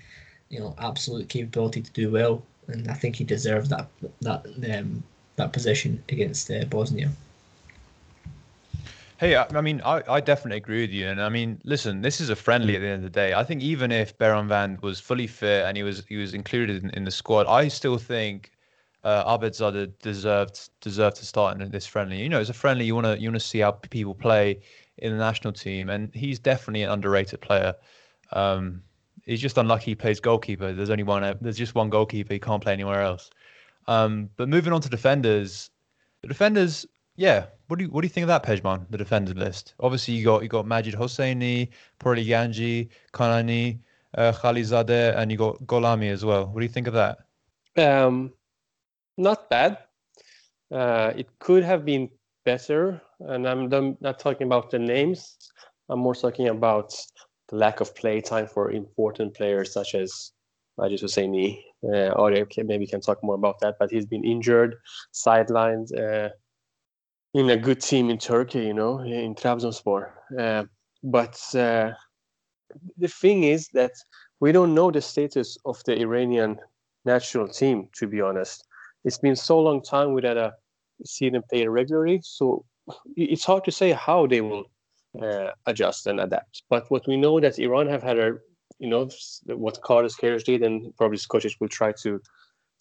you 0.50 0.60
know 0.60 0.76
absolute 0.78 1.30
capability 1.30 1.82
to 1.82 1.92
do 1.92 2.12
well, 2.12 2.44
and 2.68 2.90
I 2.90 2.94
think 2.94 3.16
he 3.16 3.24
deserves 3.24 3.70
that 3.70 3.88
that 4.22 4.46
um, 4.78 5.04
that 5.36 5.54
position 5.54 6.04
against 6.10 6.52
uh, 6.52 6.66
Bosnia. 6.66 7.12
Hey, 9.24 9.38
I, 9.38 9.48
I 9.56 9.62
mean, 9.62 9.82
I, 9.86 10.03
I 10.10 10.20
definitely 10.20 10.58
agree 10.58 10.82
with 10.82 10.89
you. 10.89 11.08
And 11.08 11.22
I 11.22 11.30
mean, 11.30 11.62
listen, 11.63 12.01
this 12.01 12.20
is 12.20 12.30
a 12.30 12.36
friendly 12.36 12.75
at 12.75 12.82
the 12.82 12.88
end 12.88 12.96
of 12.96 13.03
the 13.03 13.10
day. 13.10 13.34
I 13.34 13.46
think 13.46 13.62
even 13.62 13.89
if 13.89 14.18
Beiranvand 14.18 14.82
was 14.82 15.00
fully 15.00 15.27
fit 15.27 15.65
and 15.65 15.77
he 15.77 15.84
was 15.84 16.03
he 16.10 16.18
was 16.18 16.34
included 16.34 16.84
in, 16.84 16.89
in 16.89 17.06
the 17.06 17.12
squad, 17.12 17.48
I 17.48 17.70
still 17.70 17.98
think 17.98 18.51
uh, 19.06 19.38
deserved 20.01 20.70
deserved 20.82 21.15
to 21.15 21.25
start 21.25 21.62
in 21.62 21.72
this 21.72 21.86
friendly. 21.86 22.22
You 22.22 22.27
know, 22.27 22.42
it's 22.42 22.50
a 22.50 22.53
friendly. 22.53 22.84
You 22.84 22.96
want 22.96 23.08
to 23.08 23.18
you 23.18 23.30
want 23.30 23.42
to 23.42 23.48
see 23.48 23.60
how 23.60 23.72
people 23.72 24.13
play 24.13 24.60
in 24.98 25.13
the 25.13 25.18
national 25.18 25.53
team, 25.53 25.89
and 25.89 26.13
he's 26.13 26.38
definitely 26.38 26.84
an 26.84 26.89
underrated 26.89 27.39
player. 27.39 27.75
Um, 28.34 28.84
he's 29.25 29.39
just 29.39 29.58
unlucky 29.58 29.92
he 29.92 29.96
plays 29.96 30.20
goalkeeper. 30.20 30.74
There's 30.74 30.89
only 30.89 31.03
one. 31.03 31.38
There's 31.39 31.58
just 31.58 31.75
one 31.75 31.89
goalkeeper. 31.89 32.34
He 32.34 32.39
can't 32.42 32.62
play 32.62 32.74
anywhere 32.74 33.01
else. 33.01 33.30
Um, 33.88 34.30
but 34.36 34.50
moving 34.50 34.74
on 34.74 34.82
to 34.82 34.89
defenders, 34.89 35.70
the 36.24 36.27
defenders, 36.27 36.86
yeah. 37.15 37.46
What 37.67 37.79
do 37.79 37.86
you 37.86 37.91
what 37.91 38.01
do 38.01 38.05
you 38.05 38.10
think 38.10 38.24
of 38.24 38.27
that, 38.27 38.43
Pejman? 38.43 38.86
The 38.89 38.98
defenders 38.98 39.36
list. 39.36 39.74
Obviously, 39.79 40.15
you 40.15 40.25
got 40.25 40.43
you 40.43 40.50
got 40.50 40.67
Majid 40.67 40.96
Hosseini, 40.96 41.70
Ganji, 42.00 42.89
Kanani, 43.13 43.79
uh, 44.17 44.32
Khalilzadeh, 44.32 45.17
and 45.17 45.32
you 45.32 45.38
got 45.38 45.58
Golami 45.65 46.12
as 46.12 46.24
well. 46.25 46.46
What 46.48 46.60
do 46.60 46.65
you 46.65 46.72
think 46.72 46.88
of 46.88 46.93
that? 46.93 47.20
Um, 47.77 48.34
not 49.17 49.50
bad. 49.50 49.77
Uh, 50.72 51.13
it 51.15 51.27
could 51.39 51.63
have 51.63 51.86
been 51.86 52.10
better, 52.46 53.01
and 53.20 53.48
I'm 53.48 53.98
not 54.01 54.20
talking 54.20 54.48
about 54.48 54.72
the 54.72 54.79
names. 54.79 55.38
I'm 55.89 56.00
more 56.00 56.15
talking 56.15 56.50
about 56.50 56.93
the 57.50 57.55
lack 57.55 57.79
of 57.79 57.96
play 57.96 58.22
time 58.22 58.48
for 58.48 58.72
important 58.72 59.34
players 59.34 59.72
such 59.74 59.96
as 59.96 60.32
Majid 60.77 61.01
Hosseini. 61.01 61.62
Uh, 61.84 62.10
or 62.15 62.32
maybe 62.63 62.88
can 62.88 63.01
talk 63.01 63.22
more 63.24 63.36
about 63.36 63.60
that, 63.60 63.75
but 63.77 63.91
he's 63.91 64.05
been 64.05 64.24
injured, 64.24 64.75
sidelined 65.13 65.91
uh, 66.00 66.29
in 67.34 67.50
a 67.50 67.58
good 67.58 67.82
team 67.82 68.10
in 68.10 68.18
Turkey, 68.18 68.66
you 68.66 68.74
know, 68.74 69.00
in 69.00 69.36
Trabzonspor. 69.36 70.12
Uh, 70.38 70.63
but 71.04 71.40
uh, 71.56 71.92
the 72.98 73.08
thing 73.08 73.44
is 73.44 73.70
that 73.74 73.92
we 74.40 74.52
don't 74.52 74.75
know 74.75 74.92
the 74.92 75.02
status 75.02 75.58
of 75.66 75.82
the 75.86 76.00
Iranian 76.00 76.60
national 77.06 77.48
team, 77.48 77.90
to 77.94 78.08
be 78.08 78.22
honest 78.22 78.63
it's 79.04 79.18
been 79.18 79.36
so 79.36 79.60
long 79.60 79.82
time 79.82 80.13
without 80.13 80.38
a 80.38 80.54
see 81.06 81.30
them 81.30 81.44
play 81.50 81.68
regularly. 81.68 82.22
So 82.24 82.66
it's 83.16 83.44
hard 83.44 83.66
to 83.66 83.72
say 83.72 83.92
how 83.92 84.28
they 84.28 84.42
will 84.42 84.66
uh, 85.22 85.52
adjust 85.66 86.08
and 86.08 86.20
adapt. 86.20 86.63
But 86.70 86.90
what 86.90 87.08
we 87.08 87.18
know 87.18 87.40
that 87.40 87.60
Iran 87.60 87.88
have 87.88 88.04
had 88.04 88.18
a, 88.18 88.38
you 88.80 88.90
know, 88.90 89.10
what 89.48 89.82
Carlos 89.82 90.16
Queiroz 90.16 90.46
did, 90.46 90.63
and 90.63 90.96
probably 90.96 91.18
Skocic 91.18 91.56
will 91.60 91.70
try 91.70 91.92
to 92.04 92.22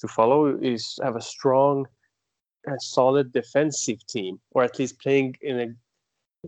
to 0.00 0.08
follow 0.08 0.56
is 0.60 0.98
have 1.02 1.16
a 1.16 1.20
strong 1.20 1.86
and 2.66 2.80
solid 2.80 3.32
defensive 3.32 4.06
team, 4.06 4.40
or 4.52 4.62
at 4.62 4.78
least 4.78 5.00
playing 5.00 5.36
in 5.40 5.60
a 5.60 5.66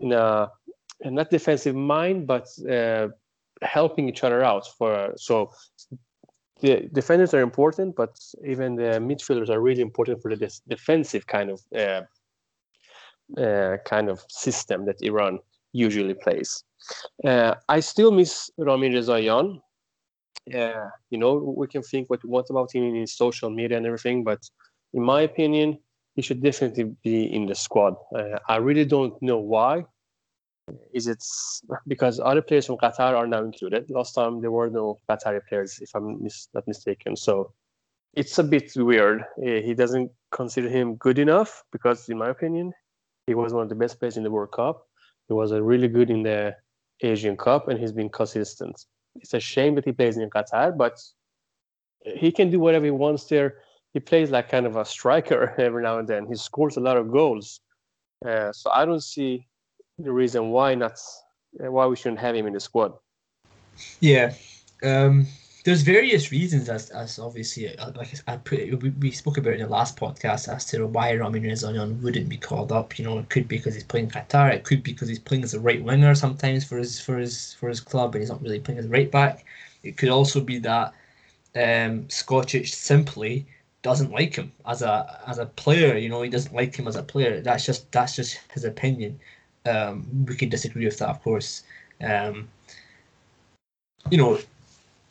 in 0.00 0.12
a, 0.12 0.50
a 1.02 1.11
not 1.11 1.30
defensive 1.30 1.75
mind, 1.75 2.26
but 2.26 2.49
uh, 2.71 3.09
helping 3.62 4.09
each 4.09 4.25
other 4.25 4.42
out. 4.42 4.66
For 4.78 5.12
so 5.16 5.50
the 6.61 6.88
defenders 6.92 7.35
are 7.35 7.40
important, 7.40 7.97
but 7.97 8.18
even 8.44 8.76
the 8.76 8.99
midfielders 9.00 9.49
are 9.49 9.61
really 9.61 9.83
important 9.83 10.23
for 10.23 10.35
the 10.35 10.61
defensive 10.68 11.26
kind 11.26 11.50
of 11.50 11.61
uh, 11.76 12.02
uh, 13.40 13.76
kind 13.85 14.09
of 14.09 14.25
system 14.28 14.87
that 14.87 15.02
Iran 15.02 15.38
usually 15.73 16.14
plays. 16.14 16.64
Uh, 17.25 17.54
I 17.68 17.80
still 17.80 18.12
miss 18.12 18.50
Ramin 18.59 18.92
Rezaeian. 18.92 19.61
Uh, 20.54 20.88
you 21.11 21.18
know, 21.18 21.54
we 21.56 21.66
can 21.66 21.83
think 21.83 22.11
what 22.11 22.23
we 22.23 22.30
want 22.30 22.47
about 22.50 22.75
him 22.75 22.94
in 22.94 23.06
social 23.06 23.50
media 23.50 23.78
and 23.78 23.87
everything, 23.87 24.25
but 24.25 24.40
in 24.92 25.02
my 25.02 25.23
opinion, 25.23 25.78
he 26.14 26.23
should 26.23 26.42
definitely 26.42 26.94
be 27.02 27.25
in 27.25 27.47
the 27.47 27.54
squad. 27.54 27.97
Uh, 28.14 28.38
I 28.49 28.56
really 28.56 28.85
don't 28.85 29.21
know 29.23 29.38
why 29.38 29.85
is 30.92 31.06
it 31.06 31.23
because 31.87 32.21
other 32.21 32.40
players 32.40 32.66
from 32.66 32.76
Qatar 32.78 33.14
are 33.14 33.26
now 33.26 33.44
included? 33.44 33.90
Last 33.90 34.14
time 34.14 34.40
there 34.40 34.50
were 34.50 34.71
no 34.71 34.99
Qatari 35.09 35.40
players, 35.49 35.78
if 35.80 35.90
I'm 35.94 36.23
mis- 36.23 36.49
not 36.54 36.66
mistaken. 36.66 37.16
So 37.16 37.52
it's 38.14 38.38
a 38.38 38.44
bit 38.44 38.73
weird. 38.76 39.25
He 39.42 39.75
doesn't 39.75 40.11
consider 40.30 40.68
him 40.68 40.94
good 40.97 41.18
enough 41.18 41.64
because, 41.73 42.09
in 42.09 42.18
my 42.18 42.30
opinion, 42.30 42.73
he 43.26 43.35
was 43.35 43.52
one 43.52 43.62
of 43.62 43.68
the 43.68 43.75
best 43.75 43.99
players 43.99 44.16
in 44.16 44.23
the 44.23 44.30
World 44.30 44.52
Cup. 44.52 44.87
He 45.28 45.35
was 45.35 45.52
a 45.52 45.62
really 45.62 45.88
good 45.88 46.11
in 46.11 46.23
the 46.23 46.54
Asian 47.02 47.37
Cup, 47.37 47.68
and 47.68 47.78
he's 47.78 47.92
been 47.92 48.09
consistent. 48.09 48.87
It's 49.16 49.35
a 49.35 49.40
shame 49.40 49.75
that 49.75 49.85
he 49.85 49.92
plays 49.92 50.16
in 50.16 50.30
Qatar, 50.30 50.76
but 50.76 51.00
he 52.00 52.30
can 52.30 52.50
do 52.50 52.61
whatever 52.61 52.85
he 52.85 52.90
wants 52.90 53.25
there. 53.25 53.59
He 53.94 54.00
plays 54.00 54.30
like 54.30 54.50
kind 54.50 54.66
of 54.66 54.76
a 54.76 54.84
striker 54.84 55.54
every 55.58 55.82
now 55.82 55.98
and 55.98 56.08
then. 56.08 56.26
He 56.26 56.34
scores 56.34 56.76
a 56.76 56.80
lot 56.80 56.96
of 56.96 57.10
goals. 57.10 57.60
Uh, 58.26 58.52
so 58.52 58.70
I 58.72 58.84
don't 58.84 59.02
see 59.02 59.46
the 59.98 60.12
reason 60.12 60.50
why 60.50 60.74
not 60.74 60.98
why 61.52 61.86
we 61.86 61.96
shouldn't 61.96 62.20
have 62.20 62.34
him 62.34 62.46
in 62.46 62.52
the 62.52 62.60
squad. 62.60 62.94
Yeah, 64.00 64.34
um, 64.82 65.26
there's 65.64 65.82
various 65.82 66.32
reasons 66.32 66.68
as, 66.68 66.90
as 66.90 67.18
obviously 67.18 67.76
uh, 67.78 67.92
like 67.94 68.12
I 68.26 68.36
put 68.36 68.82
we, 68.82 68.90
we 68.90 69.10
spoke 69.10 69.38
about 69.38 69.54
in 69.54 69.60
the 69.60 69.68
last 69.68 69.96
podcast 69.96 70.52
as 70.52 70.64
to 70.66 70.86
why 70.86 71.14
Ramin 71.14 71.44
Rezaeian 71.44 72.02
wouldn't 72.02 72.28
be 72.28 72.36
called 72.36 72.72
up. 72.72 72.98
You 72.98 73.04
know, 73.04 73.18
it 73.18 73.28
could 73.28 73.46
be 73.46 73.56
because 73.56 73.74
he's 73.74 73.84
playing 73.84 74.10
Qatar. 74.10 74.52
It 74.52 74.64
could 74.64 74.82
be 74.82 74.92
because 74.92 75.08
he's 75.08 75.18
playing 75.18 75.44
as 75.44 75.54
a 75.54 75.60
right 75.60 75.82
winger 75.82 76.14
sometimes 76.14 76.64
for 76.64 76.78
his 76.78 77.00
for 77.00 77.18
his 77.18 77.54
for 77.54 77.68
his 77.68 77.80
club, 77.80 78.14
and 78.14 78.22
he's 78.22 78.30
not 78.30 78.42
really 78.42 78.60
playing 78.60 78.78
as 78.78 78.86
a 78.86 78.90
right 78.90 79.10
back. 79.10 79.44
It 79.82 79.96
could 79.96 80.08
also 80.08 80.40
be 80.40 80.58
that 80.58 80.92
um, 81.54 82.04
Skocic 82.08 82.66
simply 82.68 83.46
doesn't 83.84 84.10
like 84.10 84.34
him 84.34 84.50
as 84.66 84.82
a 84.82 85.20
as 85.28 85.38
a 85.38 85.46
player. 85.46 85.96
You 85.96 86.08
know, 86.08 86.22
he 86.22 86.30
doesn't 86.30 86.54
like 86.54 86.74
him 86.74 86.88
as 86.88 86.96
a 86.96 87.02
player. 87.02 87.40
That's 87.40 87.64
just 87.64 87.92
that's 87.92 88.16
just 88.16 88.40
his 88.52 88.64
opinion. 88.64 89.20
Um, 89.66 90.24
we 90.26 90.34
can 90.34 90.48
disagree 90.48 90.86
with 90.86 90.98
that, 90.98 91.10
of 91.10 91.22
course. 91.22 91.62
Um, 92.02 92.48
you 94.10 94.18
know, 94.18 94.38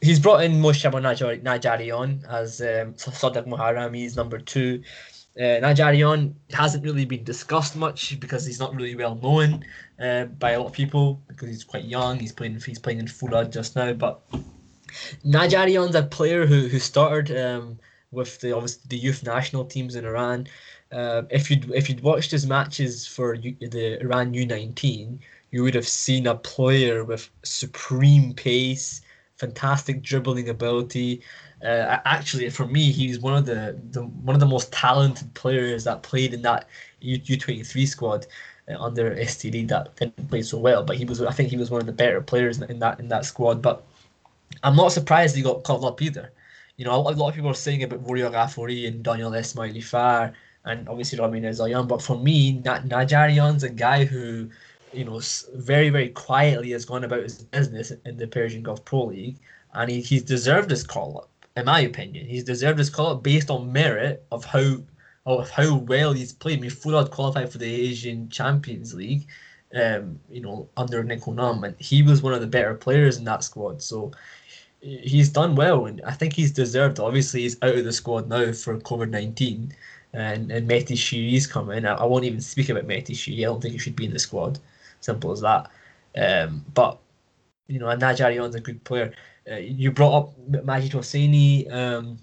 he's 0.02 0.20
brought 0.20 0.44
in 0.44 0.54
Mojtaba 0.54 1.00
Najarian 1.42 2.28
as 2.28 2.62
um, 2.62 2.94
Sadegh 2.96 3.48
Moharrami's 3.48 4.16
number 4.16 4.40
two. 4.40 4.84
Uh, 5.38 5.62
Najarian 5.66 6.34
hasn't 6.52 6.84
really 6.84 7.06
been 7.06 7.24
discussed 7.24 7.76
much 7.76 8.20
because 8.20 8.46
he's 8.46 8.60
not 8.60 8.76
really 8.76 8.96
well 8.96 9.16
known 9.16 9.64
uh, 10.00 10.26
by 10.26 10.52
a 10.52 10.60
lot 10.60 10.68
of 10.68 10.74
people 10.74 11.22
because 11.28 11.48
he's 11.48 11.64
quite 11.64 11.86
young. 11.86 12.20
He's 12.20 12.32
playing 12.32 12.60
he's 12.60 12.80
playing 12.80 13.00
in 13.00 13.06
Foolad 13.06 13.52
just 13.52 13.76
now, 13.76 13.94
but 13.94 14.22
Najarian's 15.24 15.96
a 15.96 16.04
player 16.04 16.48
who 16.48 16.68
who 16.68 16.80
started 16.80 17.36
um, 17.38 17.80
with 18.14 18.40
the 18.40 18.52
obviously 18.54 18.84
the 18.90 18.98
youth 18.98 19.24
national 19.24 19.66
teams 19.66 19.96
in 19.96 20.06
Iran. 20.06 20.48
Uh, 20.92 21.24
if 21.30 21.50
you'd 21.50 21.70
if 21.72 21.90
you'd 21.90 22.02
watched 22.02 22.32
his 22.32 22.46
matches 22.46 23.08
for 23.08 23.34
U, 23.34 23.56
the 23.60 24.00
Iran 24.02 24.34
U19, 24.34 25.20
you 25.52 25.64
would 25.64 25.76
have 25.76 25.88
seen 25.88 26.28
a 26.28 26.36
player 26.36 27.04
with 27.04 27.30
supreme 27.44 28.34
pace, 28.34 29.02
fantastic 29.38 30.02
dribbling 30.02 30.50
ability. 30.50 31.22
Uh, 31.64 31.98
actually, 32.06 32.50
for 32.50 32.68
me, 32.68 32.92
he's 32.92 33.20
one 33.20 33.36
of 33.36 33.46
the, 33.46 33.80
the 33.92 34.04
one 34.04 34.36
of 34.36 34.40
the 34.40 34.46
most 34.46 34.72
talented 34.72 35.34
players 35.34 35.86
that 35.86 36.04
played 36.04 36.34
in 36.34 36.42
that 36.44 36.68
U 37.02 37.38
twenty 37.38 37.64
three 37.64 37.86
squad 37.86 38.28
uh, 38.70 38.76
under 38.80 39.16
STD 39.16 39.68
that 39.70 39.96
didn't 39.96 40.30
play 40.30 40.42
so 40.42 40.58
well. 40.58 40.84
But 40.84 40.98
he 40.98 41.06
was, 41.06 41.22
I 41.22 41.32
think, 41.32 41.50
he 41.50 41.58
was 41.58 41.72
one 41.72 41.82
of 41.82 41.88
the 41.88 41.94
better 41.94 42.22
players 42.22 42.62
in, 42.62 42.70
in 42.70 42.80
that 42.80 43.00
in 43.00 43.08
that 43.10 43.26
squad. 43.26 43.62
But 43.62 43.84
I'm 44.62 44.76
not 44.76 44.92
surprised 44.92 45.36
he 45.36 45.42
got 45.42 45.64
called 45.64 45.86
up 45.86 46.02
either. 46.02 46.32
You 46.84 46.90
know, 46.90 46.96
a 46.96 47.12
lot 47.12 47.30
of 47.30 47.36
people 47.36 47.50
are 47.50 47.54
saying 47.54 47.82
about 47.82 48.04
Voria 48.04 48.30
Ghafouri 48.30 48.86
and 48.86 49.02
Daniel 49.02 49.32
Esmaili 49.32 49.82
Far 49.82 50.34
and 50.66 50.90
obviously 50.90 51.18
Ramin 51.18 51.44
Rezaeian. 51.44 51.88
But 51.88 52.02
for 52.02 52.20
me, 52.20 52.60
Najarian's 52.60 53.64
a 53.64 53.70
guy 53.70 54.04
who, 54.04 54.50
you 54.92 55.06
know, 55.06 55.22
very 55.54 55.90
very 55.90 56.10
quietly 56.10 56.72
has 56.72 56.84
gone 56.84 57.06
about 57.06 57.24
his 57.24 57.42
business 57.42 57.94
in 58.04 58.18
the 58.18 58.28
Persian 58.28 58.64
Gulf 58.64 58.84
Pro 58.84 59.06
League, 59.06 59.40
and 59.74 59.90
he, 59.90 60.02
he's 60.02 60.24
deserved 60.24 60.70
his 60.70 60.84
call 60.84 61.20
up. 61.20 61.30
In 61.56 61.68
my 61.68 61.80
opinion, 61.80 62.26
he's 62.26 62.44
deserved 62.44 62.80
his 62.80 62.90
call 62.90 63.14
up 63.14 63.24
based 63.24 63.50
on 63.50 63.72
merit 63.72 64.26
of 64.30 64.44
how 64.44 64.80
of 65.26 65.50
how 65.50 65.78
well 65.78 66.12
he's 66.12 66.34
played. 66.34 66.58
I 66.58 66.62
mean, 66.64 66.70
Foolad 66.70 67.12
qualified 67.12 67.50
for 67.50 67.60
the 67.60 67.74
Asian 67.74 68.28
Champions 68.28 68.94
League, 68.94 69.26
um, 69.74 70.20
you 70.30 70.42
know, 70.42 70.68
under 70.76 71.02
Nekounam, 71.02 71.64
and 71.64 71.80
he 71.80 72.04
was 72.04 72.22
one 72.22 72.34
of 72.34 72.42
the 72.42 72.48
better 72.48 72.74
players 72.74 73.16
in 73.16 73.24
that 73.24 73.46
squad. 73.46 73.82
So 73.82 74.12
he's 74.84 75.30
done 75.30 75.56
well, 75.56 75.86
and 75.86 76.02
I 76.06 76.12
think 76.12 76.34
he's 76.34 76.52
deserved. 76.52 77.00
Obviously, 77.00 77.42
he's 77.42 77.58
out 77.62 77.76
of 77.76 77.86
the 77.86 77.94
squad 77.94 78.28
now 78.28 78.52
for 78.52 78.78
COVID 78.78 79.10
nineteen, 79.10 79.74
and 80.14 80.52
and 80.52 80.70
Mehdi 80.70 80.94
Shiri's 80.94 81.48
coming. 81.48 81.86
I, 81.86 81.94
I 81.94 82.06
won't 82.06 82.26
even 82.26 82.42
speak 82.42 82.70
about 82.70 82.88
Mehdi 82.88 83.12
Cheiri. 83.12 83.40
I 83.40 83.44
don't 83.44 83.62
think 83.62 83.74
he 83.74 83.80
should 83.80 83.96
be 83.96 84.06
in 84.06 84.14
the 84.14 84.20
squad. 84.20 84.60
Simple 85.00 85.32
as 85.32 85.42
that. 85.42 85.70
Um, 86.16 86.66
but 86.74 87.00
you 87.68 87.80
know, 87.80 87.88
Najarian's 87.88 88.56
a 88.56 88.60
good 88.60 88.84
player. 88.84 89.14
Uh, 89.50 89.56
you 89.56 89.92
brought 89.92 90.18
up 90.18 90.66
Majid 90.66 90.92
Hosseini. 90.92 91.72
Um, 91.72 92.20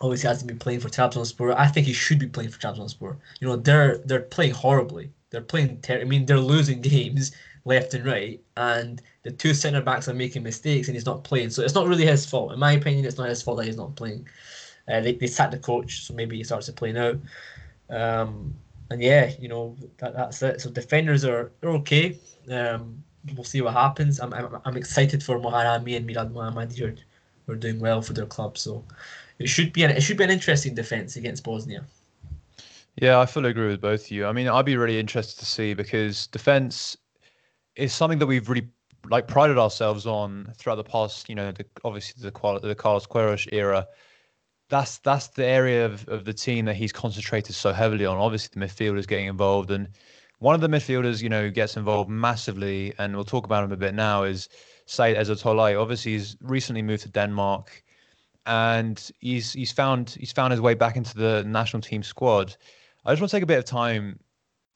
obviously 0.00 0.28
hasn't 0.28 0.48
been 0.48 0.58
playing 0.58 0.80
for 0.80 0.88
Trabzonspor. 0.88 1.54
I 1.56 1.68
think 1.68 1.86
he 1.86 1.92
should 1.92 2.18
be 2.18 2.26
playing 2.26 2.50
for 2.50 2.60
Trabzonspor. 2.60 3.16
You 3.40 3.48
know, 3.48 3.56
they're 3.56 3.98
they're 3.98 4.20
playing 4.20 4.52
horribly. 4.52 5.10
They're 5.30 5.40
playing. 5.42 5.80
Ter- 5.82 6.00
I 6.00 6.04
mean, 6.04 6.26
they're 6.26 6.38
losing 6.38 6.80
games 6.94 7.32
left 7.64 7.94
and 7.94 8.04
right, 8.04 8.40
and 8.56 9.00
the 9.22 9.30
two 9.30 9.54
centre 9.54 9.80
backs 9.80 10.08
are 10.08 10.14
making 10.14 10.42
mistakes, 10.42 10.88
and 10.88 10.94
he's 10.94 11.06
not 11.06 11.24
playing. 11.24 11.50
So 11.50 11.62
it's 11.62 11.74
not 11.74 11.86
really 11.86 12.06
his 12.06 12.26
fault, 12.26 12.52
in 12.52 12.58
my 12.58 12.72
opinion. 12.72 13.04
It's 13.04 13.18
not 13.18 13.28
his 13.28 13.42
fault 13.42 13.58
that 13.58 13.66
he's 13.66 13.76
not 13.76 13.96
playing. 13.96 14.28
Uh, 14.88 15.00
they 15.00 15.14
they 15.14 15.26
sacked 15.26 15.52
the 15.52 15.58
coach, 15.58 16.04
so 16.06 16.14
maybe 16.14 16.36
he 16.36 16.44
starts 16.44 16.66
to 16.66 16.72
play 16.72 16.92
now. 16.92 17.14
Um, 17.90 18.54
and 18.90 19.02
yeah, 19.02 19.32
you 19.38 19.48
know 19.48 19.76
that, 19.98 20.14
that's 20.14 20.42
it. 20.42 20.60
So 20.60 20.70
defenders 20.70 21.24
are 21.24 21.52
are 21.62 21.70
okay. 21.70 22.18
Um, 22.50 23.02
we'll 23.34 23.44
see 23.44 23.62
what 23.62 23.72
happens. 23.72 24.20
I'm 24.20 24.32
I'm, 24.34 24.60
I'm 24.64 24.76
excited 24.76 25.22
for 25.22 25.38
Moharrami 25.38 25.96
and 25.96 26.08
Milad 26.08 26.32
Mohammadi 26.32 26.78
who 26.78 26.86
are, 26.86 26.94
who 27.46 27.52
are 27.54 27.56
doing 27.56 27.80
well 27.80 28.02
for 28.02 28.12
their 28.12 28.26
club. 28.26 28.58
So 28.58 28.84
it 29.38 29.48
should 29.48 29.72
be 29.72 29.84
an 29.84 29.90
it 29.90 30.02
should 30.02 30.18
be 30.18 30.24
an 30.24 30.30
interesting 30.30 30.74
defense 30.74 31.16
against 31.16 31.44
Bosnia. 31.44 31.84
Yeah, 32.96 33.18
I 33.18 33.26
fully 33.26 33.50
agree 33.50 33.66
with 33.66 33.80
both 33.80 34.04
of 34.04 34.10
you. 34.12 34.26
I 34.26 34.32
mean, 34.32 34.46
I'd 34.46 34.64
be 34.64 34.76
really 34.76 35.00
interested 35.00 35.40
to 35.40 35.46
see 35.46 35.74
because 35.74 36.28
defense 36.28 36.96
is 37.76 37.92
something 37.92 38.18
that 38.18 38.26
we've 38.26 38.48
really 38.48 38.68
like 39.10 39.28
prided 39.28 39.58
ourselves 39.58 40.06
on 40.06 40.52
throughout 40.56 40.76
the 40.76 40.84
past. 40.84 41.28
You 41.28 41.34
know, 41.34 41.52
the, 41.52 41.64
obviously 41.84 42.22
the 42.22 42.60
the 42.62 42.74
Carlos 42.74 43.06
Queiroz 43.06 43.48
era. 43.52 43.86
That's 44.70 44.98
that's 44.98 45.28
the 45.28 45.44
area 45.44 45.84
of, 45.84 46.08
of 46.08 46.24
the 46.24 46.32
team 46.32 46.64
that 46.64 46.74
he's 46.76 46.92
concentrated 46.92 47.54
so 47.54 47.72
heavily 47.72 48.06
on. 48.06 48.16
Obviously, 48.16 48.58
the 48.58 48.66
midfielders 48.66 49.06
getting 49.06 49.26
involved, 49.26 49.70
and 49.70 49.88
one 50.38 50.54
of 50.54 50.60
the 50.60 50.68
midfielders, 50.68 51.22
you 51.22 51.28
know, 51.28 51.50
gets 51.50 51.76
involved 51.76 52.10
massively, 52.10 52.94
and 52.98 53.14
we'll 53.14 53.24
talk 53.24 53.44
about 53.44 53.64
him 53.64 53.72
a 53.72 53.76
bit 53.76 53.94
now. 53.94 54.22
Is 54.22 54.48
Said 54.86 55.16
Ezzatullahi. 55.16 55.80
Obviously, 55.80 56.12
he's 56.12 56.36
recently 56.40 56.82
moved 56.82 57.02
to 57.02 57.08
Denmark 57.08 57.84
and 58.46 59.10
he's 59.20 59.52
he's 59.52 59.72
found 59.72 60.10
he's 60.10 60.32
found 60.32 60.52
his 60.52 60.60
way 60.60 60.74
back 60.74 60.96
into 60.96 61.16
the 61.16 61.44
national 61.44 61.80
team 61.80 62.02
squad. 62.02 62.56
I 63.04 63.12
just 63.12 63.20
want 63.20 63.30
to 63.30 63.36
take 63.36 63.42
a 63.42 63.46
bit 63.46 63.58
of 63.58 63.64
time, 63.64 64.18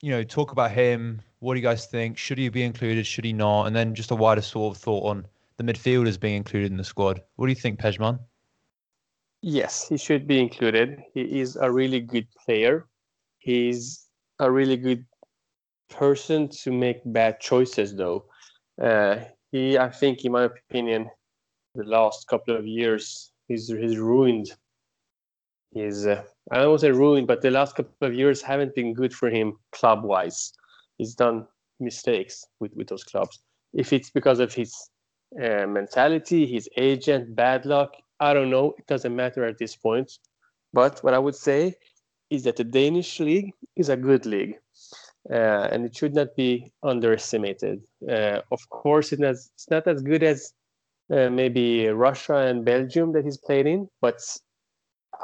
you 0.00 0.10
know, 0.10 0.22
talk 0.22 0.52
about 0.52 0.70
him. 0.70 1.20
What 1.40 1.54
do 1.54 1.60
you 1.60 1.66
guys 1.66 1.86
think? 1.86 2.18
Should 2.18 2.38
he 2.38 2.48
be 2.48 2.62
included? 2.62 3.06
Should 3.06 3.24
he 3.24 3.32
not? 3.32 3.66
And 3.66 3.76
then 3.76 3.94
just 3.94 4.10
a 4.10 4.16
wider 4.16 4.42
sort 4.42 4.76
of 4.76 4.82
thought 4.82 5.04
on 5.04 5.26
the 5.56 5.64
midfielders 5.64 6.18
being 6.18 6.36
included 6.36 6.70
in 6.70 6.76
the 6.76 6.84
squad. 6.84 7.22
What 7.36 7.46
do 7.46 7.50
you 7.50 7.56
think, 7.56 7.80
Pejman? 7.80 8.18
Yes, 9.40 9.88
he 9.88 9.96
should 9.96 10.26
be 10.26 10.40
included. 10.40 11.02
He 11.14 11.40
is 11.40 11.56
a 11.56 11.70
really 11.70 12.00
good 12.00 12.26
player. 12.44 12.86
He's 13.38 14.08
a 14.40 14.50
really 14.50 14.76
good 14.76 15.04
person 15.88 16.48
to 16.48 16.72
make 16.72 17.00
bad 17.04 17.40
choices, 17.40 17.94
though. 17.94 18.24
Uh, 18.80 19.18
he, 19.52 19.78
I 19.78 19.90
think, 19.90 20.24
in 20.24 20.32
my 20.32 20.44
opinion, 20.44 21.08
the 21.74 21.84
last 21.84 22.26
couple 22.26 22.56
of 22.56 22.66
years 22.66 23.30
he's 23.46 23.68
he's 23.68 23.96
ruined. 23.96 24.52
He's 25.72 26.06
uh, 26.06 26.22
I 26.50 26.58
don't 26.58 26.70
want 26.70 26.80
to 26.80 26.86
say 26.86 26.92
ruined, 26.92 27.26
but 27.26 27.42
the 27.42 27.50
last 27.50 27.76
couple 27.76 28.08
of 28.08 28.14
years 28.14 28.42
haven't 28.42 28.74
been 28.74 28.94
good 28.94 29.12
for 29.12 29.28
him 29.28 29.54
club 29.72 30.02
wise. 30.04 30.52
He's 30.96 31.14
done 31.14 31.46
mistakes 31.80 32.44
with 32.60 32.72
with 32.74 32.88
those 32.88 33.04
clubs. 33.04 33.38
If 33.74 33.92
it's 33.92 34.10
because 34.10 34.40
of 34.40 34.54
his 34.54 34.74
uh, 35.36 35.66
mentality, 35.66 36.46
his 36.46 36.68
agent, 36.76 37.36
bad 37.36 37.66
luck, 37.66 37.92
I 38.20 38.32
don't 38.32 38.50
know. 38.50 38.74
It 38.78 38.86
doesn't 38.86 39.14
matter 39.14 39.44
at 39.44 39.58
this 39.58 39.76
point. 39.76 40.10
But 40.72 41.02
what 41.04 41.14
I 41.14 41.18
would 41.18 41.34
say 41.36 41.74
is 42.30 42.44
that 42.44 42.56
the 42.56 42.64
Danish 42.64 43.20
league 43.20 43.52
is 43.76 43.88
a 43.88 43.96
good 43.96 44.26
league. 44.26 44.56
Uh, 45.30 45.68
and 45.72 45.84
it 45.84 45.94
should 45.94 46.14
not 46.14 46.34
be 46.36 46.72
underestimated. 46.82 47.82
Uh, 48.08 48.40
of 48.50 48.60
course, 48.70 49.12
it 49.12 49.20
has, 49.20 49.50
it's 49.54 49.70
not 49.70 49.86
as 49.86 50.00
good 50.00 50.22
as 50.22 50.54
uh, 51.12 51.28
maybe 51.28 51.86
Russia 51.88 52.36
and 52.36 52.64
Belgium 52.64 53.12
that 53.12 53.24
he's 53.24 53.36
played 53.36 53.66
in, 53.66 53.88
but 54.00 54.20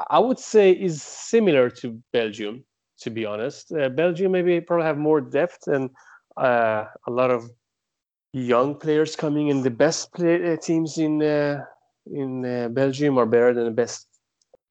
I 0.09 0.19
would 0.19 0.39
say 0.39 0.71
is 0.71 1.01
similar 1.01 1.69
to 1.81 2.01
Belgium. 2.11 2.63
To 3.01 3.09
be 3.09 3.25
honest, 3.25 3.73
uh, 3.73 3.89
Belgium 3.89 4.31
maybe 4.31 4.61
probably 4.61 4.85
have 4.85 4.97
more 4.97 5.19
depth 5.19 5.67
and 5.67 5.89
uh, 6.37 6.85
a 7.07 7.11
lot 7.11 7.29
of 7.29 7.51
young 8.31 8.75
players 8.75 9.17
coming 9.17 9.49
in. 9.49 9.63
The 9.63 9.69
best 9.69 10.13
play, 10.13 10.53
uh, 10.53 10.55
teams 10.55 10.97
in 10.97 11.21
uh, 11.21 11.65
in 12.05 12.45
uh, 12.45 12.69
Belgium 12.69 13.17
are 13.17 13.25
better 13.25 13.53
than 13.53 13.65
the 13.65 13.71
best, 13.71 14.07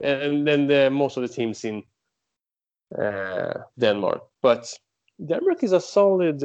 and 0.01 0.47
then 0.47 0.69
the, 0.69 0.91
most 0.91 1.19
of 1.19 1.23
the 1.23 1.29
teams 1.29 1.65
in 1.65 1.83
Denmark. 3.79 4.23
But 4.41 4.73
Denmark 5.25 5.63
is 5.63 5.73
a 5.73 5.81
solid 5.81 6.43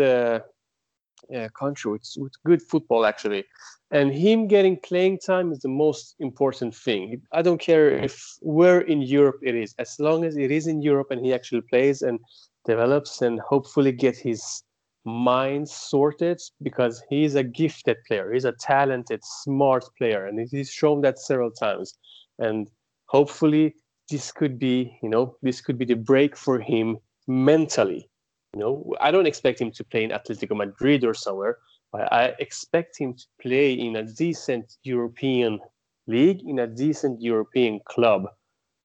Uh, 1.36 1.48
country 1.50 1.92
with, 1.92 2.12
with 2.18 2.34
good 2.44 2.60
football 2.60 3.06
actually. 3.06 3.44
And 3.92 4.12
him 4.12 4.48
getting 4.48 4.80
playing 4.80 5.20
time 5.20 5.52
is 5.52 5.60
the 5.60 5.70
most 5.70 6.16
important 6.18 6.74
thing. 6.74 7.22
I 7.32 7.44
don't 7.44 7.62
care 7.62 7.92
if 7.92 8.20
where 8.40 8.82
in 8.82 9.04
europe 9.04 9.40
it 9.44 9.54
is. 9.54 9.76
As 9.78 10.00
long 10.00 10.26
as 10.26 10.38
it 10.38 10.50
is 10.50 10.66
in 10.66 10.82
europe 10.82 11.12
and 11.12 11.24
he 11.24 11.32
actually 11.32 11.62
plays 11.62 12.02
and 12.02 12.20
develops 12.66 13.22
and 13.22 13.40
hopefully 13.42 13.92
get 13.92 14.18
his 14.18 14.64
mind 15.06 15.70
sorted 15.70 16.42
because 16.64 17.04
he's 17.12 17.36
a 17.36 17.44
gifted 17.44 17.98
player. 18.08 18.34
He's 18.34 18.46
a 18.46 18.54
talented 18.54 19.22
smart 19.24 19.86
player 20.00 20.26
and 20.26 20.48
he's 20.50 20.72
shown 20.72 21.02
that 21.02 21.20
several 21.20 21.52
times. 21.52 21.94
And 22.40 22.72
hopefully 23.06 23.76
this 24.10 24.32
could 24.32 24.58
be 24.58 24.98
you 25.04 25.10
know 25.10 25.36
this 25.44 25.62
could 25.62 25.78
be 25.78 25.86
the 25.86 25.94
break 25.94 26.36
for 26.36 26.60
him 26.60 26.98
mentally 27.28 28.09
you 28.54 28.60
know 28.60 28.96
i 29.02 29.12
don't 29.12 29.28
expect 29.28 29.60
him 29.62 29.72
to 29.72 29.84
play 29.84 30.04
in 30.04 30.12
atletico 30.12 30.56
madrid 30.56 31.04
or 31.04 31.14
somewhere 31.14 31.58
but 31.92 32.12
I 32.14 32.36
expect 32.40 32.98
him 32.98 33.14
to 33.16 33.26
play 33.42 33.74
in 33.74 33.96
a 33.96 34.04
decent 34.04 34.78
European 34.84 35.60
league, 36.08 36.42
in 36.46 36.60
a 36.60 36.68
decent 36.68 37.22
European 37.22 37.80
club, 37.86 38.28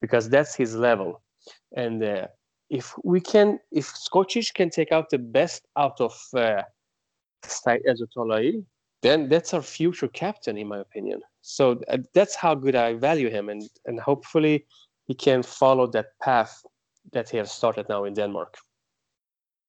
because 0.00 0.28
that's 0.28 0.54
his 0.54 0.74
level. 0.74 1.22
And 1.76 2.02
uh, 2.02 2.28
if 2.70 2.94
we 3.04 3.20
can, 3.20 3.58
if 3.70 3.86
Skocic 3.86 4.54
can 4.54 4.70
take 4.70 4.90
out 4.90 5.10
the 5.10 5.18
best 5.18 5.66
out 5.76 6.00
of 6.00 6.18
uh, 6.34 6.62
Ezzatullahi, 7.44 8.64
then 9.02 9.28
that's 9.28 9.52
our 9.52 9.62
future 9.62 10.08
captain, 10.08 10.56
in 10.56 10.68
my 10.68 10.78
opinion. 10.78 11.20
So 11.42 11.82
uh, 11.88 11.98
that's 12.14 12.34
how 12.34 12.54
good 12.54 12.74
I 12.74 12.94
value 12.94 13.28
him, 13.28 13.50
and 13.50 13.68
and 13.84 14.00
hopefully 14.00 14.64
he 15.06 15.14
can 15.14 15.42
follow 15.42 15.86
that 15.88 16.18
path 16.22 16.64
that 17.12 17.28
he 17.28 17.36
has 17.36 17.52
started 17.52 17.86
now 17.90 18.04
in 18.04 18.14
Denmark. 18.14 18.56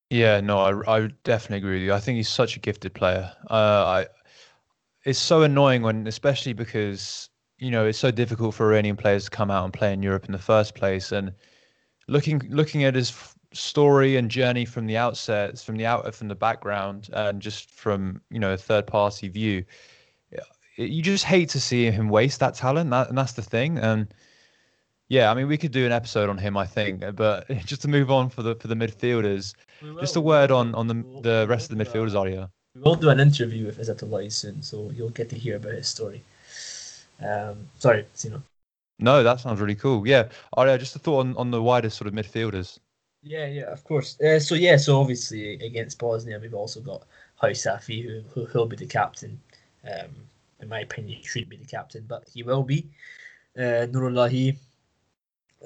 Yeah, 0.09 0.39
no, 0.39 0.59
I, 0.59 0.97
I 0.97 1.07
definitely 1.23 1.57
agree 1.57 1.73
with 1.75 1.83
you. 1.83 1.93
I 1.93 1.99
think 1.99 2.17
he's 2.17 2.29
such 2.29 2.55
a 2.55 2.59
gifted 2.59 2.93
player. 2.93 3.31
Uh, 3.49 4.05
I, 4.05 4.07
it's 5.03 5.19
so 5.19 5.43
annoying 5.43 5.81
when, 5.81 6.07
especially 6.07 6.53
because 6.53 7.29
you 7.57 7.71
know 7.71 7.85
it's 7.85 7.99
so 7.99 8.11
difficult 8.11 8.55
for 8.55 8.71
Iranian 8.71 8.97
players 8.97 9.25
to 9.25 9.31
come 9.31 9.49
out 9.51 9.63
and 9.63 9.73
play 9.73 9.93
in 9.93 10.03
Europe 10.03 10.25
in 10.25 10.31
the 10.31 10.39
first 10.39 10.75
place. 10.75 11.11
And 11.11 11.33
looking 12.07 12.39
looking 12.49 12.83
at 12.83 12.95
his 12.95 13.13
story 13.53 14.17
and 14.17 14.29
journey 14.31 14.65
from 14.65 14.87
the 14.87 14.97
outset, 14.97 15.59
from 15.59 15.77
the 15.77 15.85
out 15.85 16.13
from 16.15 16.27
the 16.27 16.35
background, 16.35 17.09
and 17.13 17.41
just 17.41 17.71
from 17.71 18.21
you 18.29 18.39
know 18.39 18.53
a 18.53 18.57
third 18.57 18.87
party 18.87 19.27
view, 19.27 19.65
you 20.77 21.01
just 21.01 21.23
hate 21.25 21.49
to 21.49 21.59
see 21.59 21.89
him 21.89 22.09
waste 22.09 22.39
that 22.39 22.55
talent. 22.55 22.89
That, 22.89 23.09
and 23.09 23.17
that's 23.17 23.33
the 23.33 23.41
thing. 23.41 23.77
And 23.77 24.13
yeah, 25.07 25.31
I 25.31 25.35
mean, 25.35 25.47
we 25.47 25.57
could 25.57 25.71
do 25.71 25.85
an 25.85 25.91
episode 25.91 26.29
on 26.29 26.37
him, 26.37 26.57
I 26.57 26.65
think. 26.65 27.03
But 27.15 27.47
just 27.65 27.81
to 27.83 27.87
move 27.87 28.11
on 28.11 28.29
for 28.29 28.43
the 28.43 28.55
for 28.55 28.67
the 28.67 28.75
midfielders, 28.75 29.53
just 29.99 30.15
a 30.15 30.21
word 30.21 30.51
on 30.51 30.75
on 30.75 30.87
the 30.87 30.95
the 31.21 31.45
rest 31.47 31.71
of 31.71 31.77
the 31.77 31.83
midfielders, 31.83 32.17
Arya. 32.17 32.49
We 32.75 32.81
will 32.81 32.95
do 32.95 33.09
an 33.09 33.19
interview 33.19 33.65
with 33.65 33.79
Ezzatullahi 33.79 34.31
soon, 34.31 34.61
so 34.61 34.91
you'll 34.93 35.09
get 35.09 35.29
to 35.29 35.37
hear 35.37 35.55
about 35.55 35.73
his 35.73 35.87
story. 35.87 36.23
Um, 37.23 37.69
sorry, 37.79 38.05
Sina. 38.13 38.43
No, 38.99 39.23
that 39.23 39.39
sounds 39.39 39.59
really 39.61 39.75
cool. 39.75 40.07
Yeah, 40.07 40.29
Arya, 40.53 40.77
just 40.77 40.95
a 40.95 40.99
thought 40.99 41.21
on, 41.21 41.37
on 41.37 41.51
the 41.51 41.61
wider 41.61 41.89
sort 41.89 42.07
of 42.07 42.13
midfielders. 42.13 42.79
Yeah, 43.23 43.47
yeah, 43.47 43.63
of 43.63 43.83
course. 43.83 44.19
Uh, 44.21 44.39
so 44.39 44.55
yeah, 44.55 44.77
so 44.77 44.99
obviously 44.99 45.53
against 45.53 45.99
Bosnia, 45.99 46.39
we've 46.39 46.53
also 46.53 46.79
got 46.79 47.03
Hajsafi, 47.41 48.03
who 48.03 48.45
who 48.45 48.59
will 48.59 48.67
be 48.67 48.75
the 48.75 48.85
captain. 48.85 49.39
Um, 49.83 50.11
in 50.61 50.69
my 50.69 50.81
opinion, 50.81 51.17
he 51.17 51.23
should 51.23 51.49
be 51.49 51.57
the 51.57 51.65
captain, 51.65 52.05
but 52.07 52.23
he 52.33 52.43
will 52.43 52.63
be. 52.63 52.87
Uh, 53.57 53.87
Nurullahi, 53.91 54.57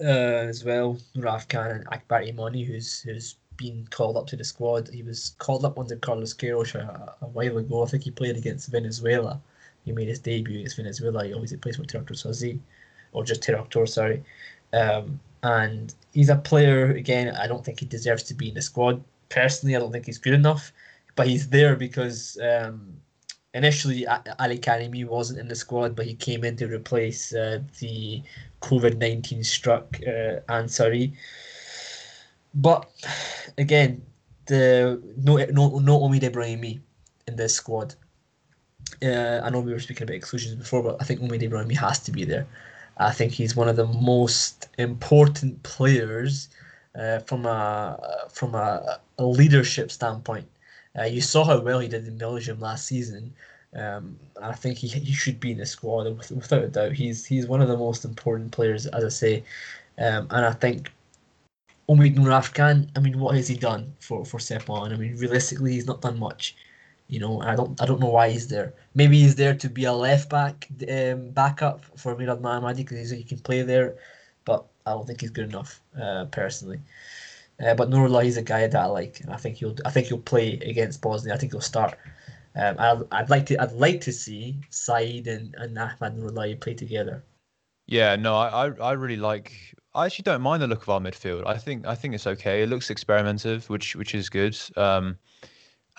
uh, 0.02 0.06
as 0.06 0.64
well, 0.64 0.98
Raf 1.16 1.48
Khan 1.48 1.72
and 1.72 1.88
Akbar 1.92 2.24
Imani, 2.24 2.64
who's 2.64 3.02
who's 3.02 3.36
been 3.60 3.86
called 3.92 4.16
up 4.18 4.28
to 4.28 4.38
the 4.38 4.44
squad. 4.44 4.90
He 5.00 5.04
was 5.04 5.36
called 5.38 5.66
up 5.66 5.78
under 5.78 5.98
Carlos 5.98 6.34
Queiroz 6.34 6.76
a, 6.76 7.14
a 7.22 7.28
while 7.28 7.58
ago. 7.58 7.84
I 7.84 7.88
think 7.88 8.04
he 8.04 8.12
played 8.12 8.38
against 8.38 8.72
Venezuela. 8.72 9.40
He 9.86 9.92
made 9.92 10.08
his 10.08 10.20
debut 10.20 10.60
against 10.60 10.78
Venezuela. 10.78 11.26
He 11.26 11.34
obviously 11.34 11.58
plays 11.58 11.78
for 11.78 11.84
Tiraktor 11.84 12.16
Sazi, 12.22 12.60
or 13.14 13.24
just 13.24 13.42
Tiraktor, 13.44 13.88
sorry. 13.88 14.24
Um, 14.72 15.20
and 15.44 15.94
he's 16.14 16.30
a 16.30 16.36
player 16.36 16.92
again. 16.92 17.36
I 17.36 17.48
don't 17.48 17.64
think 17.66 17.80
he 17.80 17.86
deserves 17.86 18.24
to 18.24 18.34
be 18.34 18.50
in 18.50 18.56
the 18.56 18.62
squad. 18.62 19.04
Personally, 19.30 19.76
I 19.76 19.80
don't 19.80 19.92
think 19.92 20.06
he's 20.06 20.18
good 20.18 20.34
enough, 20.34 20.72
but 21.16 21.28
he's 21.28 21.50
there 21.50 21.76
because 21.76 22.38
um, 22.50 22.94
initially 23.54 24.08
Ali 24.08 24.60
Karimi 24.60 25.06
wasn't 25.06 25.40
in 25.40 25.48
the 25.48 25.56
squad, 25.56 25.96
but 25.96 26.06
he 26.06 26.16
came 26.16 26.44
in 26.44 26.56
to 26.58 26.68
replace 26.68 27.34
uh, 27.34 27.60
the 27.80 28.22
COVID 28.62 28.98
nineteen 28.98 29.44
struck 29.44 29.86
uh, 30.06 30.40
Ansari. 30.50 31.14
But 32.54 32.90
again, 33.58 34.02
the 34.48 35.02
no 35.18 35.38
no 35.38 35.80
no 35.80 36.00
Omid 36.00 36.22
Ebrahimi 36.22 36.80
in 37.28 37.36
this 37.36 37.56
squad. 37.56 37.96
Uh, 39.04 39.42
I 39.44 39.50
know 39.50 39.60
we 39.60 39.72
were 39.72 39.80
speaking 39.80 40.04
about 40.04 40.16
exclusions 40.16 40.56
before, 40.56 40.84
but 40.84 40.98
I 41.00 41.06
think 41.06 41.22
Omid 41.22 41.48
Ebrahimi 41.48 41.78
has 41.78 42.00
to 42.00 42.12
be 42.12 42.26
there. 42.26 42.48
I 42.98 43.12
think 43.12 43.32
he's 43.32 43.56
one 43.56 43.70
of 43.70 43.76
the 43.76 43.88
most 43.88 44.68
important 44.78 45.62
players 45.64 46.50
uh, 46.96 47.20
from 47.20 47.46
a 47.46 48.28
from 48.32 48.56
a, 48.56 49.00
a 49.18 49.24
leadership 49.24 49.92
standpoint. 49.92 50.48
Uh, 50.98 51.04
you 51.04 51.22
saw 51.22 51.44
how 51.46 51.60
well 51.60 51.80
he 51.80 51.88
did 51.88 52.08
in 52.08 52.18
Belgium 52.18 52.60
last 52.60 52.88
season. 52.88 53.34
Um, 53.76 54.18
I 54.42 54.54
think 54.54 54.80
he, 54.80 54.88
he 54.88 55.14
should 55.14 55.40
be 55.40 55.52
in 55.52 55.60
the 55.60 55.66
squad 55.66 56.08
without 56.32 56.64
a 56.64 56.68
doubt. 56.68 56.94
He's 56.94 57.26
he's 57.26 57.46
one 57.46 57.62
of 57.62 57.68
the 57.68 57.78
most 57.78 58.04
important 58.04 58.52
players, 58.52 58.88
as 58.88 59.06
I 59.06 59.10
say, 59.10 59.44
um, 60.00 60.28
and 60.32 60.46
I 60.46 60.54
think 60.54 60.92
Omid 61.90 62.16
Noorafkan. 62.16 62.90
I 62.96 63.00
mean, 63.00 63.20
what 63.20 63.36
has 63.36 63.48
he 63.48 63.56
done 63.56 63.94
for 64.00 64.24
for 64.24 64.40
Sepahan? 64.40 64.94
I 64.94 64.98
mean, 64.98 65.16
realistically, 65.18 65.74
he's 65.74 65.88
not 65.88 66.02
done 66.02 66.20
much. 66.20 66.56
You 67.08 67.20
know, 67.20 67.42
I 67.42 67.56
don't 67.56 67.82
I 67.82 67.86
don't 67.86 68.00
know 68.00 68.14
why 68.18 68.30
he's 68.30 68.48
there. 68.48 68.74
Maybe 68.94 69.20
he's 69.20 69.36
there 69.36 69.56
to 69.56 69.70
be 69.70 69.86
a 69.86 69.94
left 69.94 70.30
back 70.30 70.68
um, 70.98 71.32
backup 71.32 71.84
for 71.98 72.16
Milad 72.16 72.42
Mohammadi 72.42 72.78
because 72.78 73.10
he 73.10 73.24
can 73.24 73.40
play 73.40 73.64
there, 73.64 73.96
but 74.46 74.66
I 74.86 74.92
don't 74.92 75.08
think 75.08 75.22
he's 75.22 75.32
good 75.32 75.50
enough 75.50 75.82
uh, 76.00 76.26
personally. 76.26 76.80
Uh, 77.60 77.74
but 77.74 77.90
Nurullah 77.90 78.26
is 78.26 78.38
a 78.38 78.42
guy 78.44 78.68
that 78.68 78.82
I 78.82 78.86
like, 78.86 79.20
and 79.22 79.34
I 79.34 79.38
think 79.38 79.58
he'll 79.58 79.76
I 79.86 79.90
think 79.92 80.08
he'll 80.08 80.20
play 80.34 80.60
against 80.72 81.02
Bosnia. 81.02 81.34
I 81.34 81.38
think 81.38 81.52
he'll 81.54 81.62
start. 81.62 81.98
Um, 82.56 82.76
I'd, 82.78 83.02
I'd 83.12 83.30
like 83.30 83.46
to 83.48 83.62
I'd 83.62 83.74
like 83.74 84.02
to 84.02 84.12
see 84.12 84.60
Saeed 84.70 85.28
and, 85.28 85.56
and 85.56 85.78
Ahmad 85.78 86.16
Nurullah 86.16 86.60
play 86.60 86.76
together. 86.76 87.24
Yeah, 87.88 88.16
no, 88.16 88.36
I 88.36 88.68
I 88.68 88.92
really 88.92 89.18
like. 89.18 89.74
I 89.96 90.06
actually 90.06 90.24
don't 90.24 90.42
mind 90.42 90.62
the 90.62 90.68
look 90.68 90.84
of 90.84 90.90
our 90.90 91.00
midfield. 91.00 91.46
I 91.48 91.58
think 91.58 91.86
I 91.86 91.96
think 91.96 92.14
it's 92.14 92.28
okay. 92.28 92.64
It 92.64 92.70
looks 92.70 92.90
experimentative, 92.90 93.70
which 93.70 93.96
which 93.96 94.14
is 94.14 94.30
good. 94.30 94.58
Um, 94.78 95.18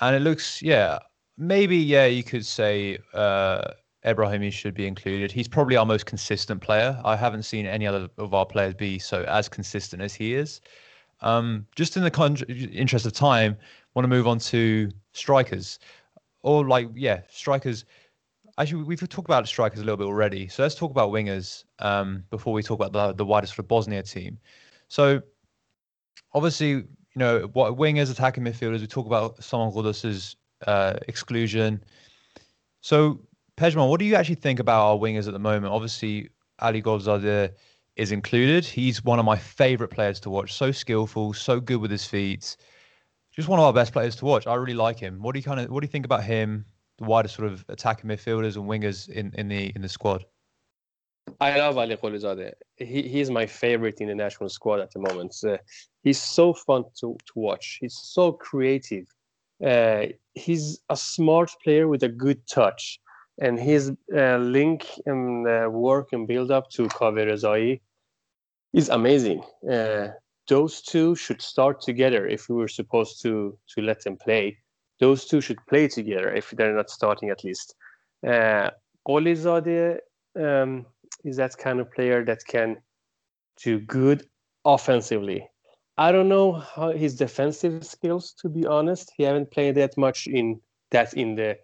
and 0.01 0.17
it 0.17 0.21
looks 0.21 0.63
yeah 0.63 0.99
maybe 1.37 1.77
yeah 1.77 2.07
you 2.07 2.23
could 2.23 2.47
say 2.47 2.99
uh, 3.15 3.73
Ebrahimi 4.05 4.53
should 4.53 4.75
be 4.75 4.87
included. 4.87 5.33
He's 5.33 5.49
probably 5.49 5.77
our 5.77 5.87
most 5.87 6.07
consistent 6.07 6.61
player. 6.61 7.01
I 7.05 7.17
haven't 7.17 7.43
seen 7.43 7.67
any 7.67 7.87
other 7.87 8.09
of 8.19 8.33
our 8.35 8.47
players 8.47 8.75
be 8.75 8.99
so 8.99 9.25
as 9.25 9.49
consistent 9.49 10.03
as 10.03 10.15
he 10.15 10.35
is. 10.35 10.61
Um, 11.23 11.67
just 11.77 11.97
in 11.97 12.03
the 12.03 12.11
con- 12.11 12.37
interest 12.73 13.07
of 13.07 13.13
time, 13.13 13.57
want 13.95 14.05
to 14.05 14.09
move 14.09 14.27
on 14.27 14.39
to 14.39 14.91
strikers, 15.13 15.79
or 16.43 16.67
like 16.67 16.89
yeah, 16.95 17.23
strikers. 17.29 17.85
Actually, 18.61 18.83
we've 18.83 19.09
talked 19.09 19.27
about 19.27 19.49
strikers 19.49 19.81
a 19.81 19.83
little 19.83 19.97
bit 19.97 20.07
already. 20.07 20.47
So 20.49 20.63
let's 20.63 20.75
talk 20.75 20.91
about 20.91 21.11
wingers 21.11 21.65
um, 21.79 22.25
before 22.29 22.53
we 22.53 22.63
talk 22.63 22.79
about 22.79 22.93
the 22.93 23.15
the 23.15 23.25
wider 23.25 23.47
sort 23.47 23.61
of 23.61 23.69
Bosnia 23.69 24.03
team. 24.03 24.39
So 24.89 25.23
obviously, 26.35 26.69
you 26.69 26.87
know, 27.17 27.49
what 27.55 27.79
wingers, 27.79 28.11
attacking 28.11 28.45
midfielders. 28.45 28.81
We 28.81 28.87
talk 28.87 29.07
about 29.07 29.43
Saman 29.43 29.73
Ghodos's 29.73 30.37
uh, 30.67 30.99
exclusion. 31.09 31.83
So 32.83 33.23
Pejman, 33.57 33.89
what 33.89 33.99
do 33.99 34.05
you 34.05 34.15
actually 34.15 34.35
think 34.35 34.61
about 34.61 34.83
our 34.83 34.99
wingers 34.99 35.27
at 35.27 35.33
the 35.33 35.39
moment? 35.39 35.73
Obviously, 35.73 36.29
Ali 36.59 36.83
Golzadeh 36.83 37.53
is 37.97 38.13
included. 38.13 38.67
He's 38.67 39.03
one 39.03 39.19
of 39.19 39.25
my 39.25 39.39
favorite 39.39 39.89
players 39.89 40.21
to 40.21 40.31
watch. 40.31 40.53
So 40.53 40.71
skillful, 40.71 41.33
so 41.33 41.61
good 41.61 41.81
with 41.81 41.91
his 41.91 42.05
feet. 42.05 42.59
Just 43.33 43.49
one 43.49 43.59
of 43.59 43.65
our 43.65 43.73
best 43.73 43.95
players 43.95 44.17
to 44.17 44.27
watch. 44.27 44.47
I 44.47 44.55
really 44.55 44.75
like 44.75 44.99
him. 44.99 45.23
What 45.23 45.33
do 45.33 45.39
you 45.39 45.45
kind 45.45 45.61
of 45.61 45.71
what 45.71 45.81
do 45.81 45.87
you 45.87 45.91
think 45.91 46.05
about 46.05 46.25
him? 46.25 46.67
The 47.01 47.07
wider 47.07 47.29
sort 47.29 47.49
of 47.49 47.65
attacking 47.69 48.11
midfielders 48.11 48.57
and 48.57 48.67
wingers 48.67 49.09
in, 49.09 49.33
in 49.37 49.49
the 49.49 49.73
in 49.75 49.83
the 49.83 49.89
squad. 49.89 50.25
I 51.41 51.57
love 51.59 51.79
Ali 51.79 51.97
Golzadeh. 51.97 52.53
He 52.77 53.03
he's 53.03 53.31
my 53.31 53.47
favorite 53.47 54.01
in 54.01 54.09
the 54.09 54.15
national 54.15 54.49
squad 54.51 54.81
at 54.81 54.91
the 54.93 55.01
moment. 55.01 55.35
Uh, 55.47 55.59
he's 56.03 56.21
so 56.21 56.53
fun 56.53 56.85
to, 57.01 57.17
to 57.27 57.33
watch. 57.35 57.79
He's 57.81 57.97
so 57.97 58.33
creative. 58.33 59.07
Uh, 59.65 60.07
he's 60.35 60.81
a 60.89 60.97
smart 60.97 61.51
player 61.63 61.89
with 61.89 62.03
a 62.03 62.09
good 62.09 62.47
touch 62.47 63.01
and 63.41 63.59
his 63.59 63.93
uh, 64.15 64.37
link 64.37 64.87
and 65.07 65.47
uh, 65.47 65.69
work 65.71 66.09
and 66.13 66.29
build 66.29 66.51
up 66.51 66.71
to 66.71 66.89
Kaveh 66.89 67.27
Rezai 67.27 67.81
is 68.73 68.89
amazing. 68.89 69.43
Uh, 69.69 70.09
those 70.49 70.83
two 70.83 71.15
should 71.15 71.41
start 71.41 71.81
together 71.81 72.27
if 72.27 72.49
we 72.49 72.57
were 72.57 72.69
supposed 72.69 73.23
to 73.23 73.59
to 73.75 73.83
let 73.83 74.03
them 74.05 74.17
play. 74.17 74.59
Those 75.01 75.25
two 75.25 75.41
should 75.41 75.59
play 75.67 75.89
together 75.89 76.33
if 76.33 76.51
they're 76.51 76.75
not 76.75 76.91
starting 76.91 77.31
at 77.31 77.43
least. 77.43 77.75
Uh, 78.27 78.71
Qolizadeh 79.09 79.99
um, 80.39 80.87
is 81.25 81.37
that 81.37 81.57
kind 81.57 81.81
of 81.81 81.91
player 81.93 82.25
that 82.25 82.45
can 82.47 82.77
do 83.63 83.81
good 83.81 84.27
offensively. 84.65 85.49
I 85.97 86.13
don't 86.13 86.29
know 86.29 86.53
how 86.53 86.93
his 86.93 87.17
defensive 87.17 87.85
skills, 87.85 88.35
to 88.41 88.49
be 88.49 88.67
honest. 88.67 89.13
He 89.17 89.25
haven't 89.25 89.51
played 89.51 89.75
that 89.77 89.97
much 89.97 90.27
in 90.27 90.61
that 90.91 91.15
in 91.15 91.35
the 91.35 91.59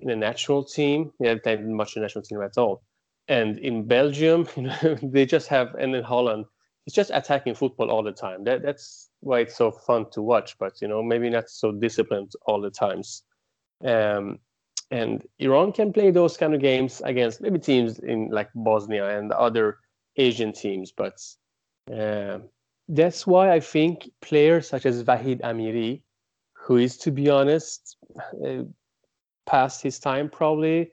in 0.00 0.08
the 0.08 0.16
national 0.16 0.64
team. 0.64 1.12
He 1.18 1.26
haven't 1.26 1.42
played 1.42 1.66
much 1.66 1.96
in 1.96 2.00
the 2.00 2.04
national 2.04 2.22
team 2.22 2.42
at 2.42 2.58
all. 2.58 2.82
And 3.28 3.58
in 3.58 3.86
Belgium, 3.86 4.48
you 4.56 4.62
know, 4.62 4.98
they 5.02 5.26
just 5.26 5.48
have 5.48 5.74
and 5.74 5.94
in 5.94 6.04
Holland, 6.04 6.44
it's 6.86 6.94
just 6.94 7.10
attacking 7.12 7.54
football 7.54 7.90
all 7.90 8.02
the 8.02 8.12
time. 8.12 8.44
That 8.44 8.62
that's 8.62 9.10
why 9.22 9.40
it's 9.40 9.56
so 9.56 9.70
fun 9.70 10.06
to 10.10 10.22
watch. 10.22 10.58
But 10.58 10.80
you 10.82 10.88
know, 10.88 11.02
maybe 11.02 11.30
not 11.30 11.48
so 11.48 11.72
disciplined 11.72 12.32
all 12.46 12.60
the 12.60 12.70
times. 12.70 13.22
Um, 13.84 14.38
and 14.90 15.26
Iran 15.38 15.72
can 15.72 15.92
play 15.92 16.10
those 16.10 16.36
kind 16.36 16.54
of 16.54 16.60
games 16.60 17.00
against 17.04 17.40
maybe 17.40 17.58
teams 17.58 17.98
in 17.98 18.28
like 18.28 18.50
Bosnia 18.54 19.18
and 19.18 19.32
other 19.32 19.78
Asian 20.16 20.52
teams, 20.52 20.92
but 20.92 21.14
uh, 21.90 22.38
that's 22.88 23.26
why 23.26 23.50
I 23.50 23.60
think 23.60 24.10
players 24.20 24.68
such 24.68 24.84
as 24.84 25.02
Vahid 25.02 25.40
Amiri, 25.40 26.02
who 26.52 26.76
is 26.76 26.98
to 26.98 27.10
be 27.10 27.30
honest 27.30 27.96
uh, 28.46 28.64
past 29.46 29.82
his 29.82 29.98
time 29.98 30.28
probably, 30.28 30.92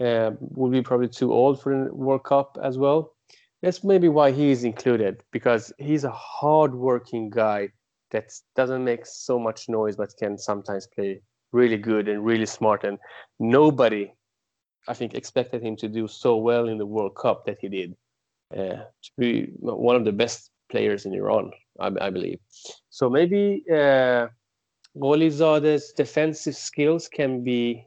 uh, 0.00 0.30
will 0.38 0.70
be 0.70 0.82
probably 0.82 1.08
too 1.08 1.32
old 1.32 1.60
for 1.60 1.84
the 1.84 1.94
World 1.94 2.24
Cup 2.24 2.58
as 2.62 2.78
well. 2.78 3.14
That's 3.62 3.84
maybe 3.84 4.08
why 4.08 4.32
he 4.32 4.50
is 4.50 4.64
included 4.64 5.22
because 5.30 5.72
he's 5.78 6.04
a 6.04 6.10
hard-working 6.10 7.30
guy 7.30 7.68
that 8.10 8.32
doesn't 8.56 8.84
make 8.84 9.06
so 9.06 9.38
much 9.38 9.68
noise 9.68 9.96
but 9.96 10.12
can 10.18 10.36
sometimes 10.36 10.88
play 10.88 11.22
really 11.52 11.76
good 11.76 12.08
and 12.08 12.24
really 12.24 12.46
smart. 12.46 12.84
And 12.84 12.98
nobody, 13.38 14.12
I 14.88 14.94
think, 14.94 15.14
expected 15.14 15.62
him 15.62 15.76
to 15.76 15.88
do 15.88 16.08
so 16.08 16.36
well 16.36 16.68
in 16.68 16.76
the 16.76 16.86
World 16.86 17.14
Cup 17.14 17.46
that 17.46 17.58
he 17.60 17.68
did. 17.68 17.96
Uh, 18.52 18.84
to 19.02 19.10
be 19.16 19.46
one 19.60 19.96
of 19.96 20.04
the 20.04 20.12
best 20.12 20.50
players 20.70 21.06
in 21.06 21.14
Iran, 21.14 21.52
I, 21.80 21.90
I 22.00 22.10
believe. 22.10 22.38
So 22.90 23.08
maybe 23.08 23.64
uh, 23.70 24.26
Golizadeh's 24.96 25.92
defensive 25.92 26.56
skills 26.56 27.08
can 27.08 27.42
be 27.42 27.86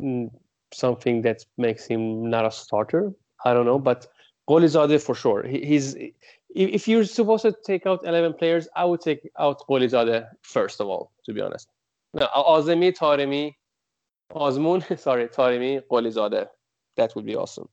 mm, 0.00 0.30
something 0.72 1.22
that 1.22 1.44
makes 1.58 1.86
him 1.86 2.30
not 2.30 2.46
a 2.46 2.50
starter. 2.52 3.12
I 3.44 3.52
don't 3.52 3.66
know, 3.66 3.80
but 3.80 4.06
Golizadeh 4.50 5.00
for 5.00 5.14
sure. 5.14 5.46
He, 5.46 5.64
he's 5.64 5.96
if 6.52 6.88
you're 6.88 7.04
supposed 7.04 7.42
to 7.42 7.54
take 7.64 7.86
out 7.86 8.00
11 8.04 8.34
players, 8.34 8.66
I 8.74 8.84
would 8.84 9.00
take 9.00 9.30
out 9.38 9.62
Golizadeh 9.68 10.26
first 10.42 10.80
of 10.80 10.88
all, 10.88 11.12
to 11.24 11.32
be 11.32 11.40
honest. 11.40 11.68
No, 12.12 12.26
Azemi, 12.34 12.92
Taremi, 12.92 13.54
Azmoun, 14.32 14.98
sorry, 15.06 15.28
Taremi, 15.28 15.80
Golizadeh. 15.88 16.48
That 16.96 17.14
would 17.14 17.24
be 17.24 17.36
awesome. 17.36 17.68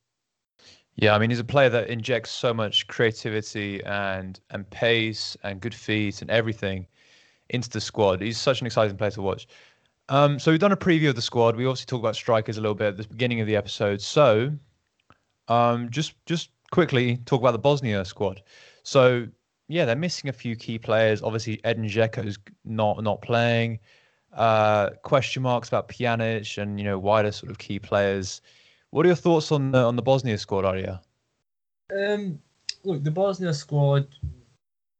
Yeah, 0.95 1.15
I 1.15 1.19
mean, 1.19 1.31
he's 1.31 1.39
a 1.39 1.43
player 1.43 1.69
that 1.69 1.89
injects 1.89 2.31
so 2.31 2.53
much 2.53 2.87
creativity 2.87 3.83
and 3.83 4.39
and 4.51 4.69
pace 4.69 5.35
and 5.43 5.59
good 5.59 5.75
feet 5.75 6.21
and 6.21 6.29
everything 6.29 6.85
into 7.49 7.69
the 7.69 7.81
squad. 7.81 8.21
He's 8.21 8.37
such 8.37 8.61
an 8.61 8.67
exciting 8.67 8.97
player 8.97 9.11
to 9.11 9.21
watch. 9.21 9.47
Um, 10.09 10.39
so 10.39 10.51
we've 10.51 10.59
done 10.59 10.71
a 10.71 10.77
preview 10.77 11.09
of 11.09 11.15
the 11.15 11.21
squad. 11.21 11.55
We 11.55 11.65
obviously 11.65 11.87
talked 11.87 12.03
about 12.03 12.15
strikers 12.15 12.57
a 12.57 12.61
little 12.61 12.75
bit 12.75 12.87
at 12.87 12.97
the 12.97 13.07
beginning 13.07 13.41
of 13.41 13.47
the 13.47 13.55
episode. 13.55 14.01
So 14.01 14.51
um, 15.47 15.89
just 15.89 16.13
just 16.25 16.51
quickly 16.71 17.17
talk 17.25 17.41
about 17.41 17.51
the 17.51 17.59
Bosnia 17.59 18.03
squad. 18.05 18.41
So 18.83 19.27
yeah, 19.67 19.85
they're 19.85 19.95
missing 19.95 20.29
a 20.29 20.33
few 20.33 20.55
key 20.55 20.79
players. 20.79 21.21
Obviously, 21.21 21.59
Edin 21.63 21.85
is 21.85 22.37
not 22.63 23.03
not 23.03 23.21
playing. 23.21 23.79
Uh, 24.33 24.91
question 25.03 25.41
marks 25.43 25.67
about 25.67 25.89
Pjanic 25.89 26.61
and 26.61 26.79
you 26.79 26.85
know 26.85 26.99
wider 26.99 27.31
sort 27.31 27.51
of 27.51 27.57
key 27.57 27.79
players. 27.79 28.41
What 28.91 29.05
are 29.05 29.09
your 29.09 29.15
thoughts 29.15 29.51
on 29.51 29.71
the 29.71 29.79
on 29.79 29.95
the 29.95 30.01
Bosnia 30.01 30.37
squad, 30.37 30.65
Arya? 30.65 31.01
Um, 31.97 32.39
look, 32.83 33.03
the 33.03 33.11
Bosnia 33.11 33.53
squad, 33.53 34.07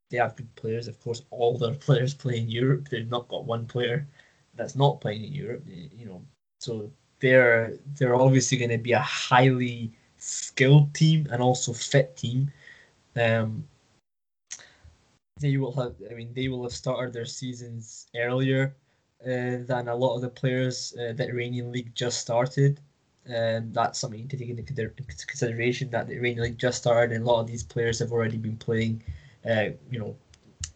they 0.09 0.17
have 0.17 0.35
good 0.35 0.53
players. 0.55 0.87
Of 0.87 0.99
course, 0.99 1.23
all 1.29 1.57
their 1.57 1.73
players 1.87 2.13
play 2.13 2.37
in 2.37 2.49
Europe. 2.49 2.89
They've 2.89 3.09
not 3.09 3.27
got 3.27 3.45
one 3.45 3.65
player 3.65 4.07
that's 4.55 4.75
not 4.75 4.99
playing 5.01 5.23
in 5.23 5.33
Europe. 5.33 5.63
You 5.67 6.05
know, 6.05 6.21
so 6.59 6.91
they're 7.19 7.77
they're 7.97 8.15
obviously 8.15 8.57
going 8.57 8.71
to 8.71 8.77
be 8.77 8.91
a 8.91 8.99
highly 8.99 9.91
skilled 10.27 10.93
team 10.93 11.27
and 11.31 11.41
also 11.41 11.73
fit 11.73 12.15
team. 12.17 12.51
Um, 13.15 13.63
they 15.39 15.57
will 15.57 15.73
have. 15.73 15.95
I 16.09 16.13
mean, 16.13 16.33
they 16.33 16.47
will 16.47 16.63
have 16.63 16.73
started 16.73 17.13
their 17.13 17.25
seasons 17.25 18.07
earlier 18.15 18.75
uh, 19.23 19.63
than 19.65 19.87
a 19.87 19.95
lot 19.95 20.15
of 20.15 20.21
the 20.21 20.29
players 20.29 20.95
uh, 20.99 21.13
that 21.13 21.29
Iranian 21.29 21.71
league 21.71 21.93
just 21.95 22.19
started. 22.19 22.79
And 23.25 23.73
that's 23.73 23.99
something 23.99 24.27
to 24.27 24.37
take 24.37 24.49
into 24.49 24.63
consideration 24.63 25.89
that 25.91 26.07
the 26.07 26.15
Iranian 26.15 26.43
league 26.43 26.57
just 26.57 26.79
started, 26.79 27.13
and 27.13 27.25
a 27.25 27.27
lot 27.27 27.41
of 27.41 27.47
these 27.47 27.63
players 27.63 27.99
have 27.99 28.11
already 28.11 28.37
been 28.37 28.55
playing, 28.55 29.03
uh, 29.49 29.69
you 29.91 29.99
know, 29.99 30.15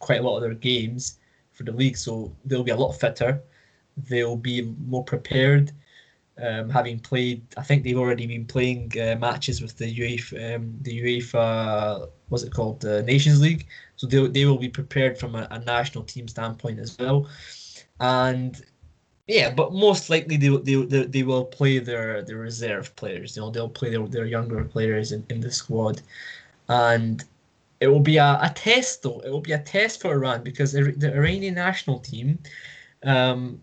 quite 0.00 0.20
a 0.20 0.22
lot 0.22 0.36
of 0.36 0.42
their 0.42 0.54
games 0.54 1.18
for 1.52 1.62
the 1.62 1.72
league, 1.72 1.96
so 1.96 2.30
they'll 2.44 2.62
be 2.62 2.70
a 2.70 2.76
lot 2.76 2.92
fitter. 2.92 3.42
They'll 3.96 4.36
be 4.36 4.74
more 4.86 5.04
prepared 5.04 5.72
um, 6.40 6.70
having 6.70 6.98
played, 6.98 7.42
I 7.56 7.62
think 7.62 7.84
they've 7.84 7.98
already 7.98 8.26
been 8.26 8.46
playing 8.46 8.92
uh, 9.00 9.16
matches 9.16 9.60
with 9.60 9.76
the 9.76 9.94
UEFA, 9.94 10.56
um, 10.56 10.74
the 10.82 11.02
UEFA, 11.02 12.08
what's 12.28 12.44
it 12.44 12.52
called, 12.52 12.80
the 12.80 13.02
Nations 13.02 13.40
League. 13.40 13.66
So 13.96 14.06
they, 14.06 14.26
they 14.28 14.44
will 14.46 14.58
be 14.58 14.68
prepared 14.68 15.18
from 15.18 15.34
a, 15.34 15.46
a, 15.50 15.58
national 15.60 16.04
team 16.04 16.26
standpoint 16.28 16.78
as 16.80 16.98
well. 16.98 17.28
And 18.00 18.60
yeah, 19.28 19.52
but 19.54 19.72
most 19.72 20.10
likely 20.10 20.36
they, 20.36 20.48
they, 20.48 20.74
they, 20.86 21.04
they 21.04 21.22
will 21.22 21.44
play 21.44 21.78
their, 21.78 22.22
their 22.22 22.38
reserve 22.38 22.94
players. 22.96 23.36
You 23.36 23.42
know, 23.42 23.50
they'll 23.50 23.68
play 23.68 23.90
their, 23.90 24.06
their 24.06 24.26
younger 24.26 24.64
players 24.64 25.12
in, 25.12 25.24
in 25.28 25.40
the 25.40 25.50
squad. 25.50 26.00
And 26.68 27.22
it 27.80 27.88
will 27.88 28.00
be 28.00 28.16
a, 28.16 28.38
a 28.40 28.50
test, 28.54 29.02
though. 29.02 29.20
It 29.20 29.30
will 29.30 29.40
be 29.40 29.52
a 29.52 29.58
test 29.58 30.00
for 30.00 30.12
Iran 30.12 30.42
because 30.42 30.72
the 30.72 31.12
Iranian 31.14 31.54
national 31.54 31.98
team 32.00 32.38
um, 33.04 33.60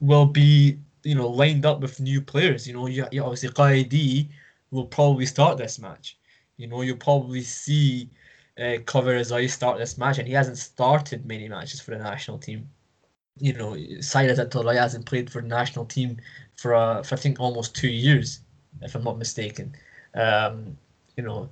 will 0.00 0.26
be 0.26 0.78
you 1.06 1.14
know 1.14 1.28
lined 1.28 1.64
up 1.64 1.80
with 1.80 2.00
new 2.00 2.20
players. 2.20 2.66
You 2.66 2.74
know, 2.74 2.86
you, 2.88 3.06
you 3.12 3.22
obviously 3.22 3.50
Qaidi 3.50 4.28
will 4.72 4.86
probably 4.86 5.26
start 5.26 5.56
this 5.56 5.78
match. 5.78 6.18
You 6.56 6.66
know, 6.66 6.82
you'll 6.82 6.96
probably 6.96 7.42
see 7.42 8.10
uh, 8.58 8.82
Kaveh 8.90 9.14
Rezaei 9.20 9.48
start 9.48 9.78
this 9.78 9.96
match, 9.98 10.18
and 10.18 10.26
he 10.26 10.34
hasn't 10.34 10.58
started 10.58 11.24
many 11.24 11.48
matches 11.48 11.80
for 11.80 11.92
the 11.92 11.98
national 11.98 12.38
team. 12.38 12.68
You 13.38 13.52
know, 13.52 13.74
Saeed 14.00 14.30
Azzatollah 14.30 14.76
hasn't 14.76 15.06
played 15.06 15.30
for 15.30 15.42
the 15.42 15.48
national 15.48 15.84
team 15.84 16.16
for, 16.56 16.74
uh, 16.74 17.02
for 17.02 17.14
I 17.14 17.18
think 17.18 17.38
almost 17.38 17.76
two 17.76 17.90
years, 17.90 18.40
if 18.82 18.94
I'm 18.94 19.04
not 19.04 19.18
mistaken. 19.18 19.74
Um, 20.14 20.76
you 21.16 21.22
know, 21.22 21.50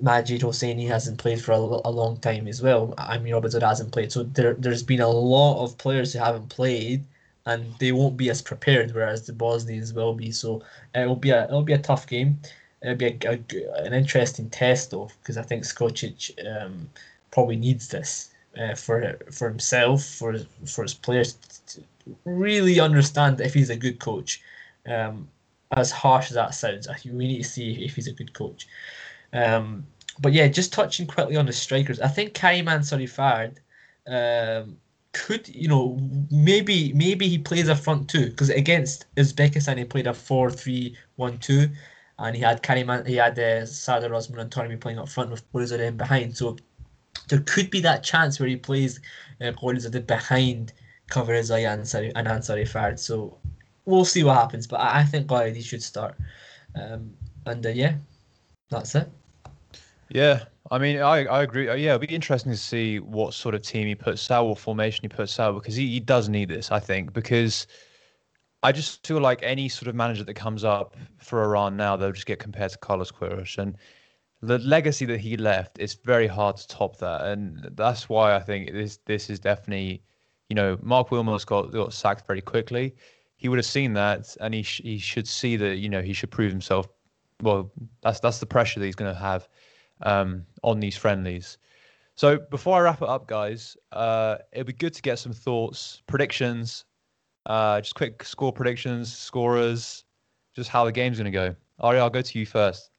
Majid 0.00 0.42
Hosseini 0.42 0.86
hasn't 0.86 1.18
played 1.18 1.42
for 1.42 1.52
a, 1.52 1.56
a 1.56 1.90
long 1.90 2.18
time 2.18 2.46
as 2.46 2.62
well. 2.62 2.94
Amir 2.98 3.40
Abedzadeh 3.40 3.66
hasn't 3.66 3.92
played. 3.92 4.12
So 4.12 4.22
there, 4.24 4.54
there's 4.54 4.82
been 4.82 5.00
a 5.00 5.08
lot 5.08 5.64
of 5.64 5.78
players 5.78 6.12
who 6.12 6.18
haven't 6.18 6.50
played 6.50 7.06
and 7.46 7.74
they 7.78 7.92
won't 7.92 8.16
be 8.16 8.30
as 8.30 8.42
prepared, 8.42 8.94
whereas 8.94 9.26
the 9.26 9.32
Bosnians 9.32 9.92
will 9.92 10.14
be. 10.14 10.30
So 10.32 10.62
uh, 10.96 11.00
it'll 11.00 11.16
be 11.16 11.30
a 11.30 11.44
it'll 11.44 11.62
be 11.62 11.72
a 11.72 11.78
tough 11.78 12.06
game. 12.06 12.38
It'll 12.82 12.96
be 12.96 13.06
a, 13.06 13.18
a, 13.30 13.84
an 13.84 13.92
interesting 13.92 14.50
test 14.50 14.90
though, 14.90 15.10
because 15.20 15.36
I 15.36 15.42
think 15.42 15.64
Skocic 15.64 16.32
um, 16.46 16.88
probably 17.30 17.56
needs 17.56 17.88
this 17.88 18.30
uh, 18.58 18.74
for 18.74 19.18
for 19.30 19.48
himself, 19.48 20.04
for 20.04 20.38
for 20.66 20.82
his 20.82 20.94
players 20.94 21.34
to 21.68 21.82
really 22.24 22.80
understand 22.80 23.40
if 23.40 23.54
he's 23.54 23.70
a 23.70 23.76
good 23.76 23.98
coach. 23.98 24.42
Um, 24.86 25.28
as 25.72 25.90
harsh 25.90 26.30
as 26.30 26.34
that 26.34 26.54
sounds, 26.54 26.86
we 27.04 27.26
need 27.26 27.42
to 27.42 27.48
see 27.48 27.84
if 27.84 27.96
he's 27.96 28.06
a 28.06 28.12
good 28.12 28.32
coach. 28.32 28.68
Um, 29.32 29.86
but 30.20 30.32
yeah, 30.32 30.46
just 30.46 30.72
touching 30.72 31.06
quickly 31.06 31.36
on 31.36 31.46
the 31.46 31.52
strikers, 31.52 32.00
I 32.00 32.08
think 32.08 32.34
Karim 32.34 32.66
Ansari 32.66 33.08
um, 34.06 34.76
could 35.14 35.48
you 35.48 35.68
know 35.68 35.98
maybe 36.30 36.92
maybe 36.92 37.28
he 37.28 37.38
plays 37.38 37.68
a 37.68 37.76
front 37.76 38.08
two 38.08 38.30
because 38.30 38.50
against 38.50 39.06
Uzbekistan 39.16 39.78
he 39.78 39.84
played 39.84 40.06
a 40.06 40.14
four 40.14 40.50
three 40.50 40.96
one 41.16 41.38
two, 41.38 41.68
and 42.18 42.36
he 42.36 42.42
had 42.42 42.62
Kariman 42.62 43.06
he 43.06 43.16
had 43.16 43.38
uh, 43.38 43.64
Sardar 43.64 44.10
Azmoun 44.10 44.40
and 44.40 44.50
Taremi 44.50 44.80
playing 44.80 44.98
up 44.98 45.08
front 45.08 45.30
with 45.30 45.50
Qorizadeh 45.52 45.96
behind. 45.96 46.36
So 46.36 46.56
there 47.28 47.40
could 47.40 47.70
be 47.70 47.80
that 47.80 48.02
chance 48.02 48.38
where 48.38 48.48
he 48.48 48.56
plays 48.56 49.00
uh, 49.40 49.52
behind 49.52 50.72
Kaveh 51.10 51.28
Rezaei 51.28 51.72
and 51.72 51.82
Ansari, 51.82 52.12
and 52.14 52.28
Ansari 52.28 52.68
Fard. 52.68 52.98
So 52.98 53.38
we'll 53.84 54.04
see 54.04 54.24
what 54.24 54.36
happens. 54.36 54.66
But 54.66 54.80
I, 54.80 55.00
I 55.00 55.04
think 55.04 55.28
Qaidi 55.28 55.62
should 55.62 55.82
start. 55.82 56.16
Um, 56.74 57.14
and 57.46 57.64
uh, 57.64 57.70
yeah, 57.70 57.96
that's 58.70 58.94
it. 58.94 59.08
Yeah, 60.10 60.44
I 60.70 60.78
mean, 60.78 60.98
I, 61.00 61.24
I 61.26 61.42
agree. 61.42 61.68
Uh, 61.68 61.74
yeah, 61.74 61.94
it'll 61.94 62.06
be 62.06 62.14
interesting 62.14 62.50
to 62.50 62.58
see 62.58 62.98
what 62.98 63.34
sort 63.34 63.54
of 63.54 63.62
team 63.62 63.86
he 63.86 63.94
puts 63.94 64.30
out, 64.30 64.46
what 64.46 64.58
formation 64.58 65.02
he 65.02 65.08
puts 65.08 65.38
out, 65.38 65.54
because 65.54 65.76
he, 65.76 65.88
he 65.88 66.00
does 66.00 66.28
need 66.28 66.48
this, 66.48 66.70
I 66.72 66.80
think, 66.80 67.12
because 67.12 67.66
I 68.62 68.72
just 68.72 69.06
feel 69.06 69.20
like 69.20 69.40
any 69.42 69.68
sort 69.68 69.88
of 69.88 69.94
manager 69.94 70.24
that 70.24 70.34
comes 70.34 70.64
up 70.64 70.96
for 71.18 71.42
Iran 71.44 71.76
now, 71.76 71.96
they'll 71.96 72.12
just 72.12 72.26
get 72.26 72.38
compared 72.38 72.70
to 72.70 72.78
Carlos 72.78 73.12
Queiroz. 73.12 73.58
And 73.58 73.76
the 74.40 74.58
legacy 74.58 75.04
that 75.04 75.20
he 75.20 75.36
left, 75.36 75.78
it's 75.78 75.94
very 75.94 76.26
hard 76.26 76.56
to 76.56 76.66
top 76.66 76.96
that. 76.98 77.26
And 77.26 77.68
that's 77.72 78.08
why 78.08 78.34
I 78.34 78.40
think 78.40 78.72
this 78.72 78.98
this 79.04 79.28
is 79.28 79.38
definitely, 79.38 80.02
you 80.48 80.56
know, 80.56 80.78
Marc 80.80 81.10
Wilmots 81.10 81.44
got, 81.44 81.72
got 81.72 81.92
sacked 81.92 82.26
very 82.26 82.40
quickly. 82.40 82.94
He 83.36 83.50
would 83.50 83.58
have 83.58 83.66
seen 83.66 83.92
that, 83.94 84.34
and 84.40 84.54
he 84.54 84.62
sh- 84.62 84.80
he 84.82 84.98
should 84.98 85.28
see 85.28 85.56
that, 85.56 85.76
you 85.76 85.90
know, 85.90 86.00
he 86.00 86.14
should 86.14 86.30
prove 86.30 86.50
himself. 86.50 86.88
Well, 87.42 87.70
that's 88.02 88.20
that's 88.20 88.38
the 88.38 88.46
pressure 88.46 88.80
that 88.80 88.86
he's 88.86 88.94
going 88.94 89.12
to 89.12 89.20
have 89.20 89.46
um, 90.04 90.46
on 90.62 90.80
these 90.80 90.96
friendlies. 90.96 91.58
So 92.16 92.38
before 92.38 92.78
I 92.78 92.80
wrap 92.80 93.02
it 93.02 93.08
up, 93.08 93.26
guys, 93.26 93.76
uh, 93.92 94.36
it'd 94.52 94.68
be 94.68 94.72
good 94.72 94.94
to 94.94 95.02
get 95.02 95.18
some 95.18 95.32
thoughts, 95.32 96.02
predictions, 96.06 96.84
uh, 97.46 97.80
just 97.80 97.94
quick 97.96 98.22
score 98.24 98.52
predictions, 98.52 99.12
scorers, 99.12 100.04
just 100.54 100.70
how 100.70 100.84
the 100.84 100.92
game's 100.92 101.18
going 101.18 101.24
to 101.24 101.30
go. 101.30 101.56
Ari, 101.80 101.98
I'll 101.98 102.10
go 102.10 102.22
to 102.22 102.38
you 102.38 102.46
first. 102.46 102.90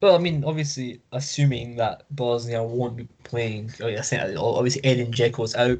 Well, 0.00 0.14
I 0.14 0.18
mean, 0.18 0.44
obviously, 0.44 1.02
assuming 1.12 1.76
that 1.76 2.04
Bosnia 2.10 2.62
won't 2.62 2.96
be 2.96 3.06
playing, 3.22 3.70
oh, 3.82 3.94
think 4.00 4.38
obviously 4.38 4.82
Edin 4.82 5.12
Dzeko's 5.12 5.54
out, 5.54 5.78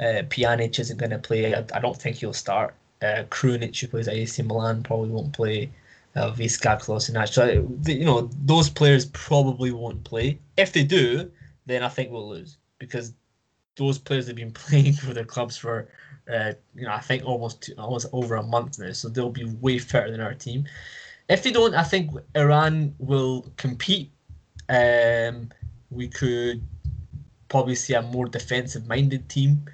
uh, 0.00 0.24
Pjanic 0.28 0.76
isn't 0.80 0.98
going 0.98 1.10
to 1.10 1.18
play. 1.18 1.54
I, 1.54 1.64
I, 1.72 1.78
don't 1.78 1.96
think 1.96 2.16
he'll 2.16 2.32
start. 2.32 2.74
Uh, 3.00 3.22
Krunic, 3.30 3.78
who 3.78 3.86
plays 3.86 4.08
AC 4.08 4.42
Milan, 4.42 4.82
probably 4.82 5.10
won't 5.10 5.32
play 5.32 5.70
uh, 6.16 6.30
Vizca 6.32 6.80
Kolasinac. 6.80 7.28
So, 7.28 7.66
you 7.90 8.04
know, 8.04 8.28
those 8.44 8.68
players 8.68 9.06
probably 9.06 9.70
won't 9.70 10.04
play. 10.04 10.38
If 10.56 10.72
they 10.72 10.84
do, 10.84 11.30
then 11.66 11.82
I 11.82 11.88
think 11.88 12.10
we'll 12.10 12.28
lose 12.28 12.58
because 12.78 13.12
those 13.76 13.98
players 13.98 14.26
have 14.26 14.36
been 14.36 14.52
playing 14.64 14.94
for 14.94 15.14
their 15.14 15.24
clubs 15.24 15.56
for, 15.56 15.88
uh, 16.32 16.52
you 16.74 16.84
know, 16.84 16.92
I 16.92 17.00
think 17.00 17.24
almost 17.24 17.62
two, 17.62 17.74
almost 17.78 18.06
over 18.12 18.36
a 18.36 18.42
month 18.42 18.78
now. 18.78 18.92
So 18.92 19.08
they'll 19.08 19.30
be 19.30 19.44
way 19.44 19.78
fitter 19.78 20.10
than 20.10 20.20
our 20.20 20.34
team. 20.34 20.66
If 21.28 21.42
they 21.44 21.52
don't, 21.52 21.74
I 21.74 21.84
think 21.84 22.10
Iran 22.34 22.94
will 22.98 23.46
compete. 23.56 24.10
Um, 24.68 25.50
we 25.90 26.08
could 26.08 26.62
probably 27.48 27.74
see 27.74 27.94
a 27.94 28.02
more 28.02 28.26
defensive-minded 28.26 29.28
team. 29.28 29.64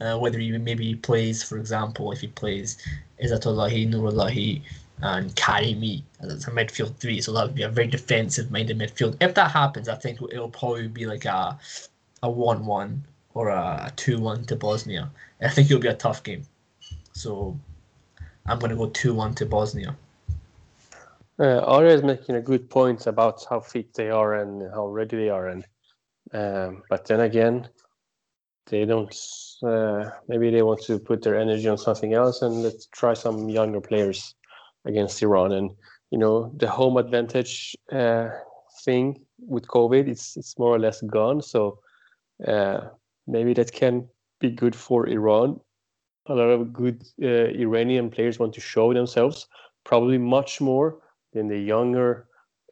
Uh, 0.00 0.18
whether 0.18 0.38
he 0.38 0.50
maybe 0.58 0.94
plays, 0.96 1.42
for 1.42 1.56
example, 1.56 2.10
if 2.10 2.20
he 2.20 2.26
plays 2.26 2.76
Izzatullahi, 3.22 3.88
Nurullahi, 3.88 4.62
and 5.02 5.34
Karimi 5.36 6.02
as 6.20 6.46
a 6.46 6.50
midfield 6.50 6.96
three. 6.96 7.20
So 7.20 7.32
that 7.32 7.46
would 7.46 7.54
be 7.54 7.62
a 7.62 7.68
very 7.68 7.86
defensive 7.86 8.50
minded 8.50 8.78
midfield. 8.78 9.16
If 9.20 9.34
that 9.34 9.50
happens, 9.50 9.88
I 9.88 9.96
think 9.96 10.20
it'll 10.22 10.48
probably 10.48 10.88
be 10.88 11.06
like 11.06 11.24
a 11.24 11.58
a 12.22 12.30
one 12.30 12.64
one 12.64 13.04
or 13.34 13.48
a 13.48 13.92
two 13.96 14.18
one 14.18 14.44
to 14.46 14.56
Bosnia. 14.56 15.10
I 15.40 15.48
think 15.48 15.70
it'll 15.70 15.82
be 15.82 15.88
a 15.88 15.94
tough 15.94 16.22
game. 16.22 16.46
So 17.12 17.58
I'm 18.46 18.58
gonna 18.58 18.76
go 18.76 18.88
two 18.88 19.14
one 19.14 19.34
to 19.36 19.46
Bosnia. 19.46 19.96
Uh, 21.38 21.58
Arya 21.58 21.94
is 21.94 22.02
making 22.02 22.36
a 22.36 22.40
good 22.40 22.70
point 22.70 23.08
about 23.08 23.44
how 23.50 23.58
fit 23.58 23.92
they 23.94 24.08
are 24.08 24.34
and 24.34 24.70
how 24.72 24.86
ready 24.86 25.16
they 25.16 25.28
are, 25.28 25.48
and 25.48 25.66
um, 26.32 26.82
but 26.88 27.04
then 27.06 27.20
again, 27.20 27.68
they 28.66 28.84
don't. 28.84 29.14
Uh, 29.62 30.10
maybe 30.28 30.50
they 30.50 30.62
want 30.62 30.82
to 30.82 30.98
put 30.98 31.22
their 31.22 31.36
energy 31.38 31.68
on 31.68 31.78
something 31.78 32.12
else 32.12 32.42
and 32.42 32.62
let's 32.62 32.86
try 32.86 33.14
some 33.14 33.48
younger 33.48 33.80
players 33.80 34.34
against 34.84 35.22
Iran. 35.22 35.52
And 35.52 35.70
you 36.10 36.18
know 36.18 36.52
the 36.56 36.68
home 36.68 36.96
advantage 36.96 37.76
uh, 37.92 38.28
thing 38.84 39.20
with 39.38 39.66
COVID, 39.66 40.08
it's 40.08 40.36
it's 40.36 40.58
more 40.58 40.74
or 40.74 40.78
less 40.78 41.00
gone. 41.02 41.42
So 41.42 41.78
uh, 42.46 42.80
maybe 43.26 43.54
that 43.54 43.72
can 43.72 44.08
be 44.40 44.50
good 44.50 44.76
for 44.76 45.08
Iran. 45.08 45.60
A 46.26 46.34
lot 46.34 46.50
of 46.50 46.72
good 46.72 47.04
uh, 47.22 47.50
Iranian 47.66 48.10
players 48.10 48.38
want 48.38 48.54
to 48.54 48.60
show 48.60 48.94
themselves, 48.94 49.46
probably 49.84 50.18
much 50.18 50.60
more 50.60 50.98
than 51.32 51.48
the 51.48 51.58
younger 51.58 52.26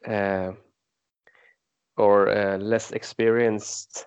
uh, 0.07 0.51
or 1.97 2.29
uh, 2.29 2.57
less 2.57 2.91
experienced 2.91 4.05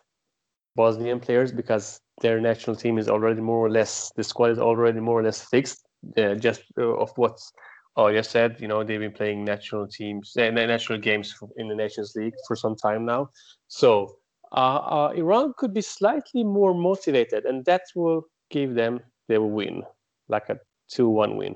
Bosnian 0.74 1.20
players 1.20 1.52
because 1.52 2.00
their 2.20 2.40
national 2.40 2.76
team 2.76 2.98
is 2.98 3.08
already 3.08 3.40
more 3.40 3.66
or 3.66 3.70
less 3.70 4.10
the 4.16 4.24
squad 4.24 4.50
is 4.50 4.58
already 4.58 5.00
more 5.00 5.20
or 5.20 5.22
less 5.22 5.42
fixed 5.42 5.86
uh, 6.16 6.34
just 6.34 6.62
uh, 6.78 6.82
of 6.82 7.10
what's 7.16 7.52
Oh, 7.96 8.08
you 8.08 8.22
said 8.22 8.56
you 8.60 8.68
know 8.68 8.84
they've 8.84 9.00
been 9.00 9.12
playing 9.12 9.44
national 9.44 9.86
teams, 9.88 10.32
national 10.36 10.98
games 10.98 11.34
in 11.56 11.68
the 11.68 11.74
Nations 11.74 12.12
League 12.14 12.34
for 12.46 12.56
some 12.56 12.76
time 12.76 13.04
now. 13.06 13.30
So 13.68 14.16
uh, 14.52 14.76
uh, 14.76 15.12
Iran 15.16 15.54
could 15.56 15.72
be 15.72 15.82
slightly 15.82 16.44
more 16.44 16.74
motivated, 16.74 17.44
and 17.46 17.64
that 17.64 17.82
will 17.94 18.26
give 18.50 18.74
them 18.74 19.00
their 19.28 19.42
win, 19.42 19.82
like 20.28 20.48
a 20.48 20.58
two-one 20.88 21.36
win 21.36 21.54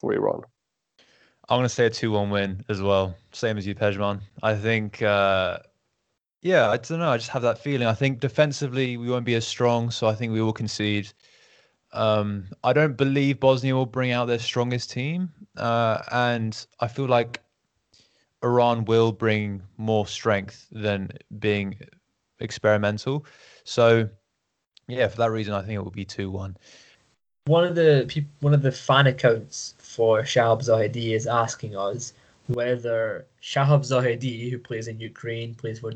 for 0.00 0.14
Iran. 0.14 0.42
I'm 1.48 1.58
going 1.58 1.68
to 1.68 1.74
say 1.74 1.86
a 1.86 1.90
2 1.90 2.10
1 2.10 2.30
win 2.30 2.64
as 2.68 2.82
well. 2.82 3.14
Same 3.32 3.56
as 3.56 3.66
you, 3.66 3.74
Pejman. 3.74 4.20
I 4.42 4.54
think 4.54 5.00
uh, 5.02 5.58
Yeah, 6.42 6.70
I 6.70 6.76
don't 6.76 6.98
know. 6.98 7.10
I 7.10 7.16
just 7.18 7.30
have 7.30 7.42
that 7.42 7.58
feeling. 7.58 7.86
I 7.86 7.94
think 7.94 8.20
defensively 8.20 8.96
we 8.96 9.10
won't 9.10 9.24
be 9.24 9.34
as 9.34 9.46
strong, 9.46 9.90
so 9.90 10.06
I 10.06 10.14
think 10.14 10.32
we 10.32 10.42
will 10.42 10.52
concede. 10.52 11.12
Um, 11.92 12.48
I 12.62 12.72
don't 12.72 12.96
believe 12.96 13.40
Bosnia 13.40 13.74
will 13.74 13.86
bring 13.86 14.12
out 14.12 14.26
their 14.26 14.38
strongest 14.38 14.90
team, 14.90 15.32
uh, 15.56 16.02
and 16.12 16.66
I 16.80 16.88
feel 16.88 17.06
like 17.06 17.42
Iran 18.42 18.84
will 18.84 19.12
bring 19.12 19.62
more 19.76 20.06
strength 20.06 20.66
than 20.70 21.10
being 21.38 21.78
experimental. 22.40 23.24
So, 23.64 24.08
yeah, 24.88 25.08
for 25.08 25.16
that 25.18 25.30
reason, 25.30 25.54
I 25.54 25.60
think 25.60 25.72
it 25.72 25.82
will 25.82 25.90
be 25.90 26.04
two-one. 26.04 26.56
One 27.46 27.64
of 27.64 27.74
the 27.76 28.04
peop- 28.08 28.26
one 28.40 28.54
of 28.54 28.62
the 28.62 28.72
fan 28.72 29.06
accounts 29.06 29.74
for 29.78 30.22
Shahab 30.22 30.62
Zahedi 30.62 31.14
is 31.14 31.26
asking 31.26 31.76
us 31.76 32.12
whether 32.48 33.26
Shahab 33.40 33.82
Zahedi, 33.82 34.50
who 34.50 34.58
plays 34.58 34.88
in 34.88 34.98
Ukraine, 35.00 35.54
plays 35.54 35.78
for 35.78 35.92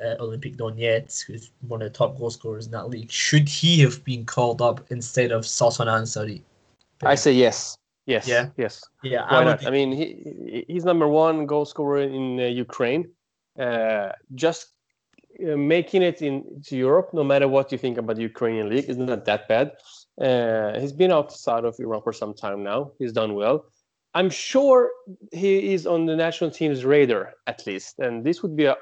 uh, 0.00 0.16
Olimpik 0.20 0.56
Donetsk, 0.56 1.26
who's 1.26 1.50
one 1.68 1.82
of 1.82 1.92
the 1.92 1.96
top 1.96 2.18
goal 2.18 2.30
scorers 2.30 2.66
in 2.66 2.72
that 2.72 2.88
league, 2.88 3.10
should 3.10 3.48
he 3.48 3.80
have 3.80 4.02
been 4.04 4.24
called 4.24 4.60
up 4.60 4.84
instead 4.90 5.30
of 5.32 5.42
Sasan 5.44 5.86
Ansari? 5.86 6.42
I 7.02 7.14
say 7.14 7.32
yes. 7.32 7.76
Yes. 8.06 8.28
Yeah? 8.28 8.48
Yes. 8.56 8.82
Yeah, 9.02 9.22
Why 9.30 9.40
I 9.40 9.44
not? 9.44 9.66
I 9.66 9.70
mean, 9.70 9.92
he 9.92 10.64
he's 10.68 10.84
number 10.84 11.08
one 11.08 11.46
goal 11.46 11.64
scorer 11.64 12.02
in 12.02 12.38
uh, 12.40 12.44
Ukraine. 12.44 13.10
Uh, 13.58 14.10
just 14.34 14.72
uh, 15.40 15.56
making 15.56 16.02
it 16.02 16.20
into 16.22 16.76
Europe, 16.76 17.10
no 17.12 17.24
matter 17.24 17.48
what 17.48 17.72
you 17.72 17.78
think 17.78 17.96
about 17.98 18.16
the 18.16 18.22
Ukrainian 18.22 18.68
league, 18.68 18.88
is 18.88 18.98
not 18.98 19.24
that 19.24 19.48
bad. 19.48 19.72
Uh, 20.20 20.78
he's 20.78 20.92
been 20.92 21.12
outside 21.12 21.64
of 21.64 21.74
Iran 21.78 22.02
for 22.02 22.12
some 22.12 22.34
time 22.34 22.62
now. 22.62 22.92
He's 22.98 23.12
done 23.12 23.34
well. 23.34 23.64
I'm 24.14 24.30
sure 24.30 24.90
he 25.32 25.74
is 25.74 25.86
on 25.86 26.06
the 26.06 26.14
national 26.14 26.50
team's 26.50 26.84
radar 26.84 27.34
at 27.46 27.66
least, 27.66 27.98
and 27.98 28.22
this 28.22 28.42
would 28.42 28.54
be 28.54 28.66
a 28.66 28.76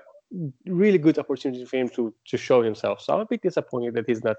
really 0.66 0.98
good 0.98 1.18
opportunity 1.18 1.64
for 1.64 1.76
him 1.76 1.88
to 1.90 2.14
to 2.26 2.36
show 2.36 2.62
himself. 2.62 3.00
So 3.00 3.14
I'm 3.14 3.20
a 3.20 3.26
bit 3.26 3.42
disappointed 3.42 3.94
that 3.94 4.04
he's 4.06 4.24
not 4.24 4.36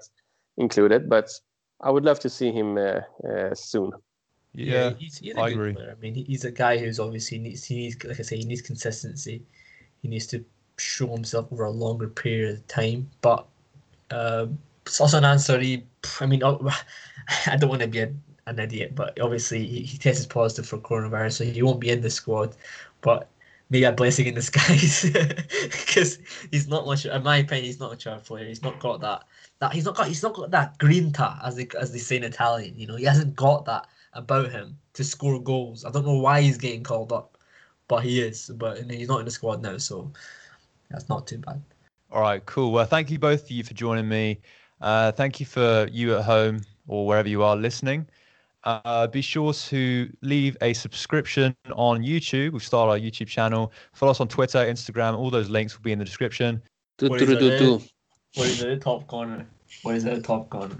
included, 0.56 1.08
but 1.08 1.30
I 1.80 1.90
would 1.90 2.04
love 2.04 2.20
to 2.20 2.30
see 2.30 2.50
him 2.50 2.76
uh, 2.78 3.00
uh, 3.28 3.54
soon. 3.54 3.92
Yeah, 4.54 4.92
he's, 4.98 5.18
he's 5.18 5.34
a 5.34 5.40
I 5.40 5.48
good 5.48 5.54
agree. 5.54 5.74
player. 5.74 5.96
I 5.96 6.00
mean, 6.00 6.14
he's 6.14 6.44
a 6.44 6.50
guy 6.50 6.78
who's 6.78 7.00
obviously 7.00 7.38
needs 7.38 7.64
he 7.64 7.76
needs 7.76 8.04
like 8.04 8.20
I 8.20 8.22
say 8.22 8.36
he 8.36 8.44
needs 8.44 8.62
consistency. 8.62 9.42
He 10.02 10.08
needs 10.08 10.26
to 10.28 10.44
show 10.78 11.08
himself 11.08 11.52
over 11.52 11.64
a 11.64 11.70
longer 11.70 12.08
period 12.08 12.58
of 12.58 12.66
time. 12.68 13.10
But 13.20 13.46
um, 14.10 14.58
Sasan 14.84 15.22
Ansari, 15.22 15.82
I 16.20 16.26
mean, 16.26 16.42
oh, 16.44 16.70
I 17.46 17.56
don't 17.56 17.70
want 17.70 17.82
to 17.82 17.88
be 17.88 18.00
a, 18.00 18.12
an 18.46 18.58
idiot, 18.58 18.94
but 18.94 19.18
obviously 19.20 19.66
he, 19.66 19.82
he 19.82 19.98
tested 19.98 20.30
positive 20.30 20.66
for 20.66 20.78
coronavirus, 20.78 21.32
so 21.32 21.44
he 21.44 21.62
won't 21.62 21.80
be 21.80 21.90
in 21.90 22.00
the 22.00 22.10
squad. 22.10 22.54
But 23.00 23.28
maybe 23.74 23.84
a 23.84 23.92
blessing 23.92 24.26
in 24.26 24.34
disguise 24.34 25.02
because 25.10 26.18
he's 26.52 26.68
not 26.68 26.86
much. 26.86 27.06
In 27.06 27.22
my 27.24 27.38
opinion, 27.38 27.64
he's 27.64 27.80
not 27.80 27.92
a 27.92 27.96
charge 27.96 28.22
player. 28.22 28.46
He's 28.46 28.62
not 28.62 28.78
got 28.78 29.00
that. 29.00 29.24
That 29.58 29.72
he's 29.72 29.84
not 29.84 29.96
got. 29.96 30.06
He's 30.06 30.22
not 30.22 30.34
got 30.34 30.52
that 30.52 30.78
grinta, 30.78 31.44
as 31.44 31.56
they 31.56 31.66
as 31.78 31.92
they 31.92 31.98
say 31.98 32.16
in 32.16 32.22
Italian. 32.22 32.78
You 32.78 32.86
know, 32.86 32.94
he 32.94 33.04
hasn't 33.04 33.34
got 33.34 33.64
that 33.64 33.88
about 34.12 34.52
him 34.52 34.78
to 34.92 35.02
score 35.02 35.42
goals. 35.42 35.84
I 35.84 35.90
don't 35.90 36.06
know 36.06 36.20
why 36.20 36.40
he's 36.40 36.56
getting 36.56 36.84
called 36.84 37.12
up, 37.12 37.36
but 37.88 38.04
he 38.04 38.20
is. 38.20 38.48
But 38.54 38.88
he's 38.88 39.08
not 39.08 39.18
in 39.18 39.24
the 39.24 39.32
squad 39.32 39.60
now, 39.60 39.76
so 39.78 40.12
that's 40.90 41.08
not 41.08 41.26
too 41.26 41.38
bad. 41.38 41.60
All 42.12 42.20
right, 42.20 42.46
cool. 42.46 42.70
Well, 42.70 42.86
thank 42.86 43.10
you 43.10 43.18
both 43.18 43.42
of 43.42 43.50
you 43.50 43.64
for 43.64 43.74
joining 43.74 44.08
me. 44.08 44.38
Uh, 44.80 45.10
thank 45.10 45.40
you 45.40 45.46
for 45.46 45.88
you 45.90 46.16
at 46.16 46.24
home 46.24 46.60
or 46.86 47.08
wherever 47.08 47.28
you 47.28 47.42
are 47.42 47.56
listening. 47.56 48.06
Uh, 48.64 49.06
be 49.06 49.20
sure 49.20 49.52
to 49.52 50.10
leave 50.22 50.56
a 50.62 50.72
subscription 50.72 51.54
on 51.74 52.02
YouTube. 52.02 52.52
We've 52.52 52.62
started 52.62 52.92
our 52.92 52.98
YouTube 52.98 53.28
channel. 53.28 53.72
Follow 53.92 54.10
us 54.10 54.20
on 54.20 54.28
Twitter, 54.28 54.58
Instagram. 54.58 55.16
All 55.16 55.30
those 55.30 55.50
links 55.50 55.76
will 55.76 55.82
be 55.82 55.92
in 55.92 55.98
the 55.98 56.04
description. 56.04 56.62
Do, 56.96 57.08
What 57.08 57.18
do, 57.18 57.30
is 57.30 57.38
do, 57.38 57.48
it, 57.48 57.58
do? 57.58 57.72
What 58.34 58.46
is 58.48 58.62
it? 58.62 58.68
The 58.68 58.76
top 58.76 59.06
corner. 59.06 59.46
What 59.82 59.96
is 59.96 60.04
it? 60.06 60.14
The 60.16 60.22
top 60.22 60.48
corner. 60.48 60.76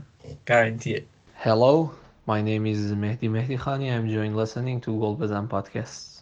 Guarantee 0.47 0.95
it. 0.95 1.09
Hello, 1.35 1.93
my 2.27 2.41
name 2.41 2.67
is 2.67 2.93
Mehdi 2.93 3.29
Mehdikhani. 3.29 3.93
I'm 3.93 4.07
enjoying 4.07 4.35
listening 4.35 4.81
to 4.83 4.99
Gold 4.99 5.21
Golbazan 5.21 5.49
podcasts. 5.49 6.14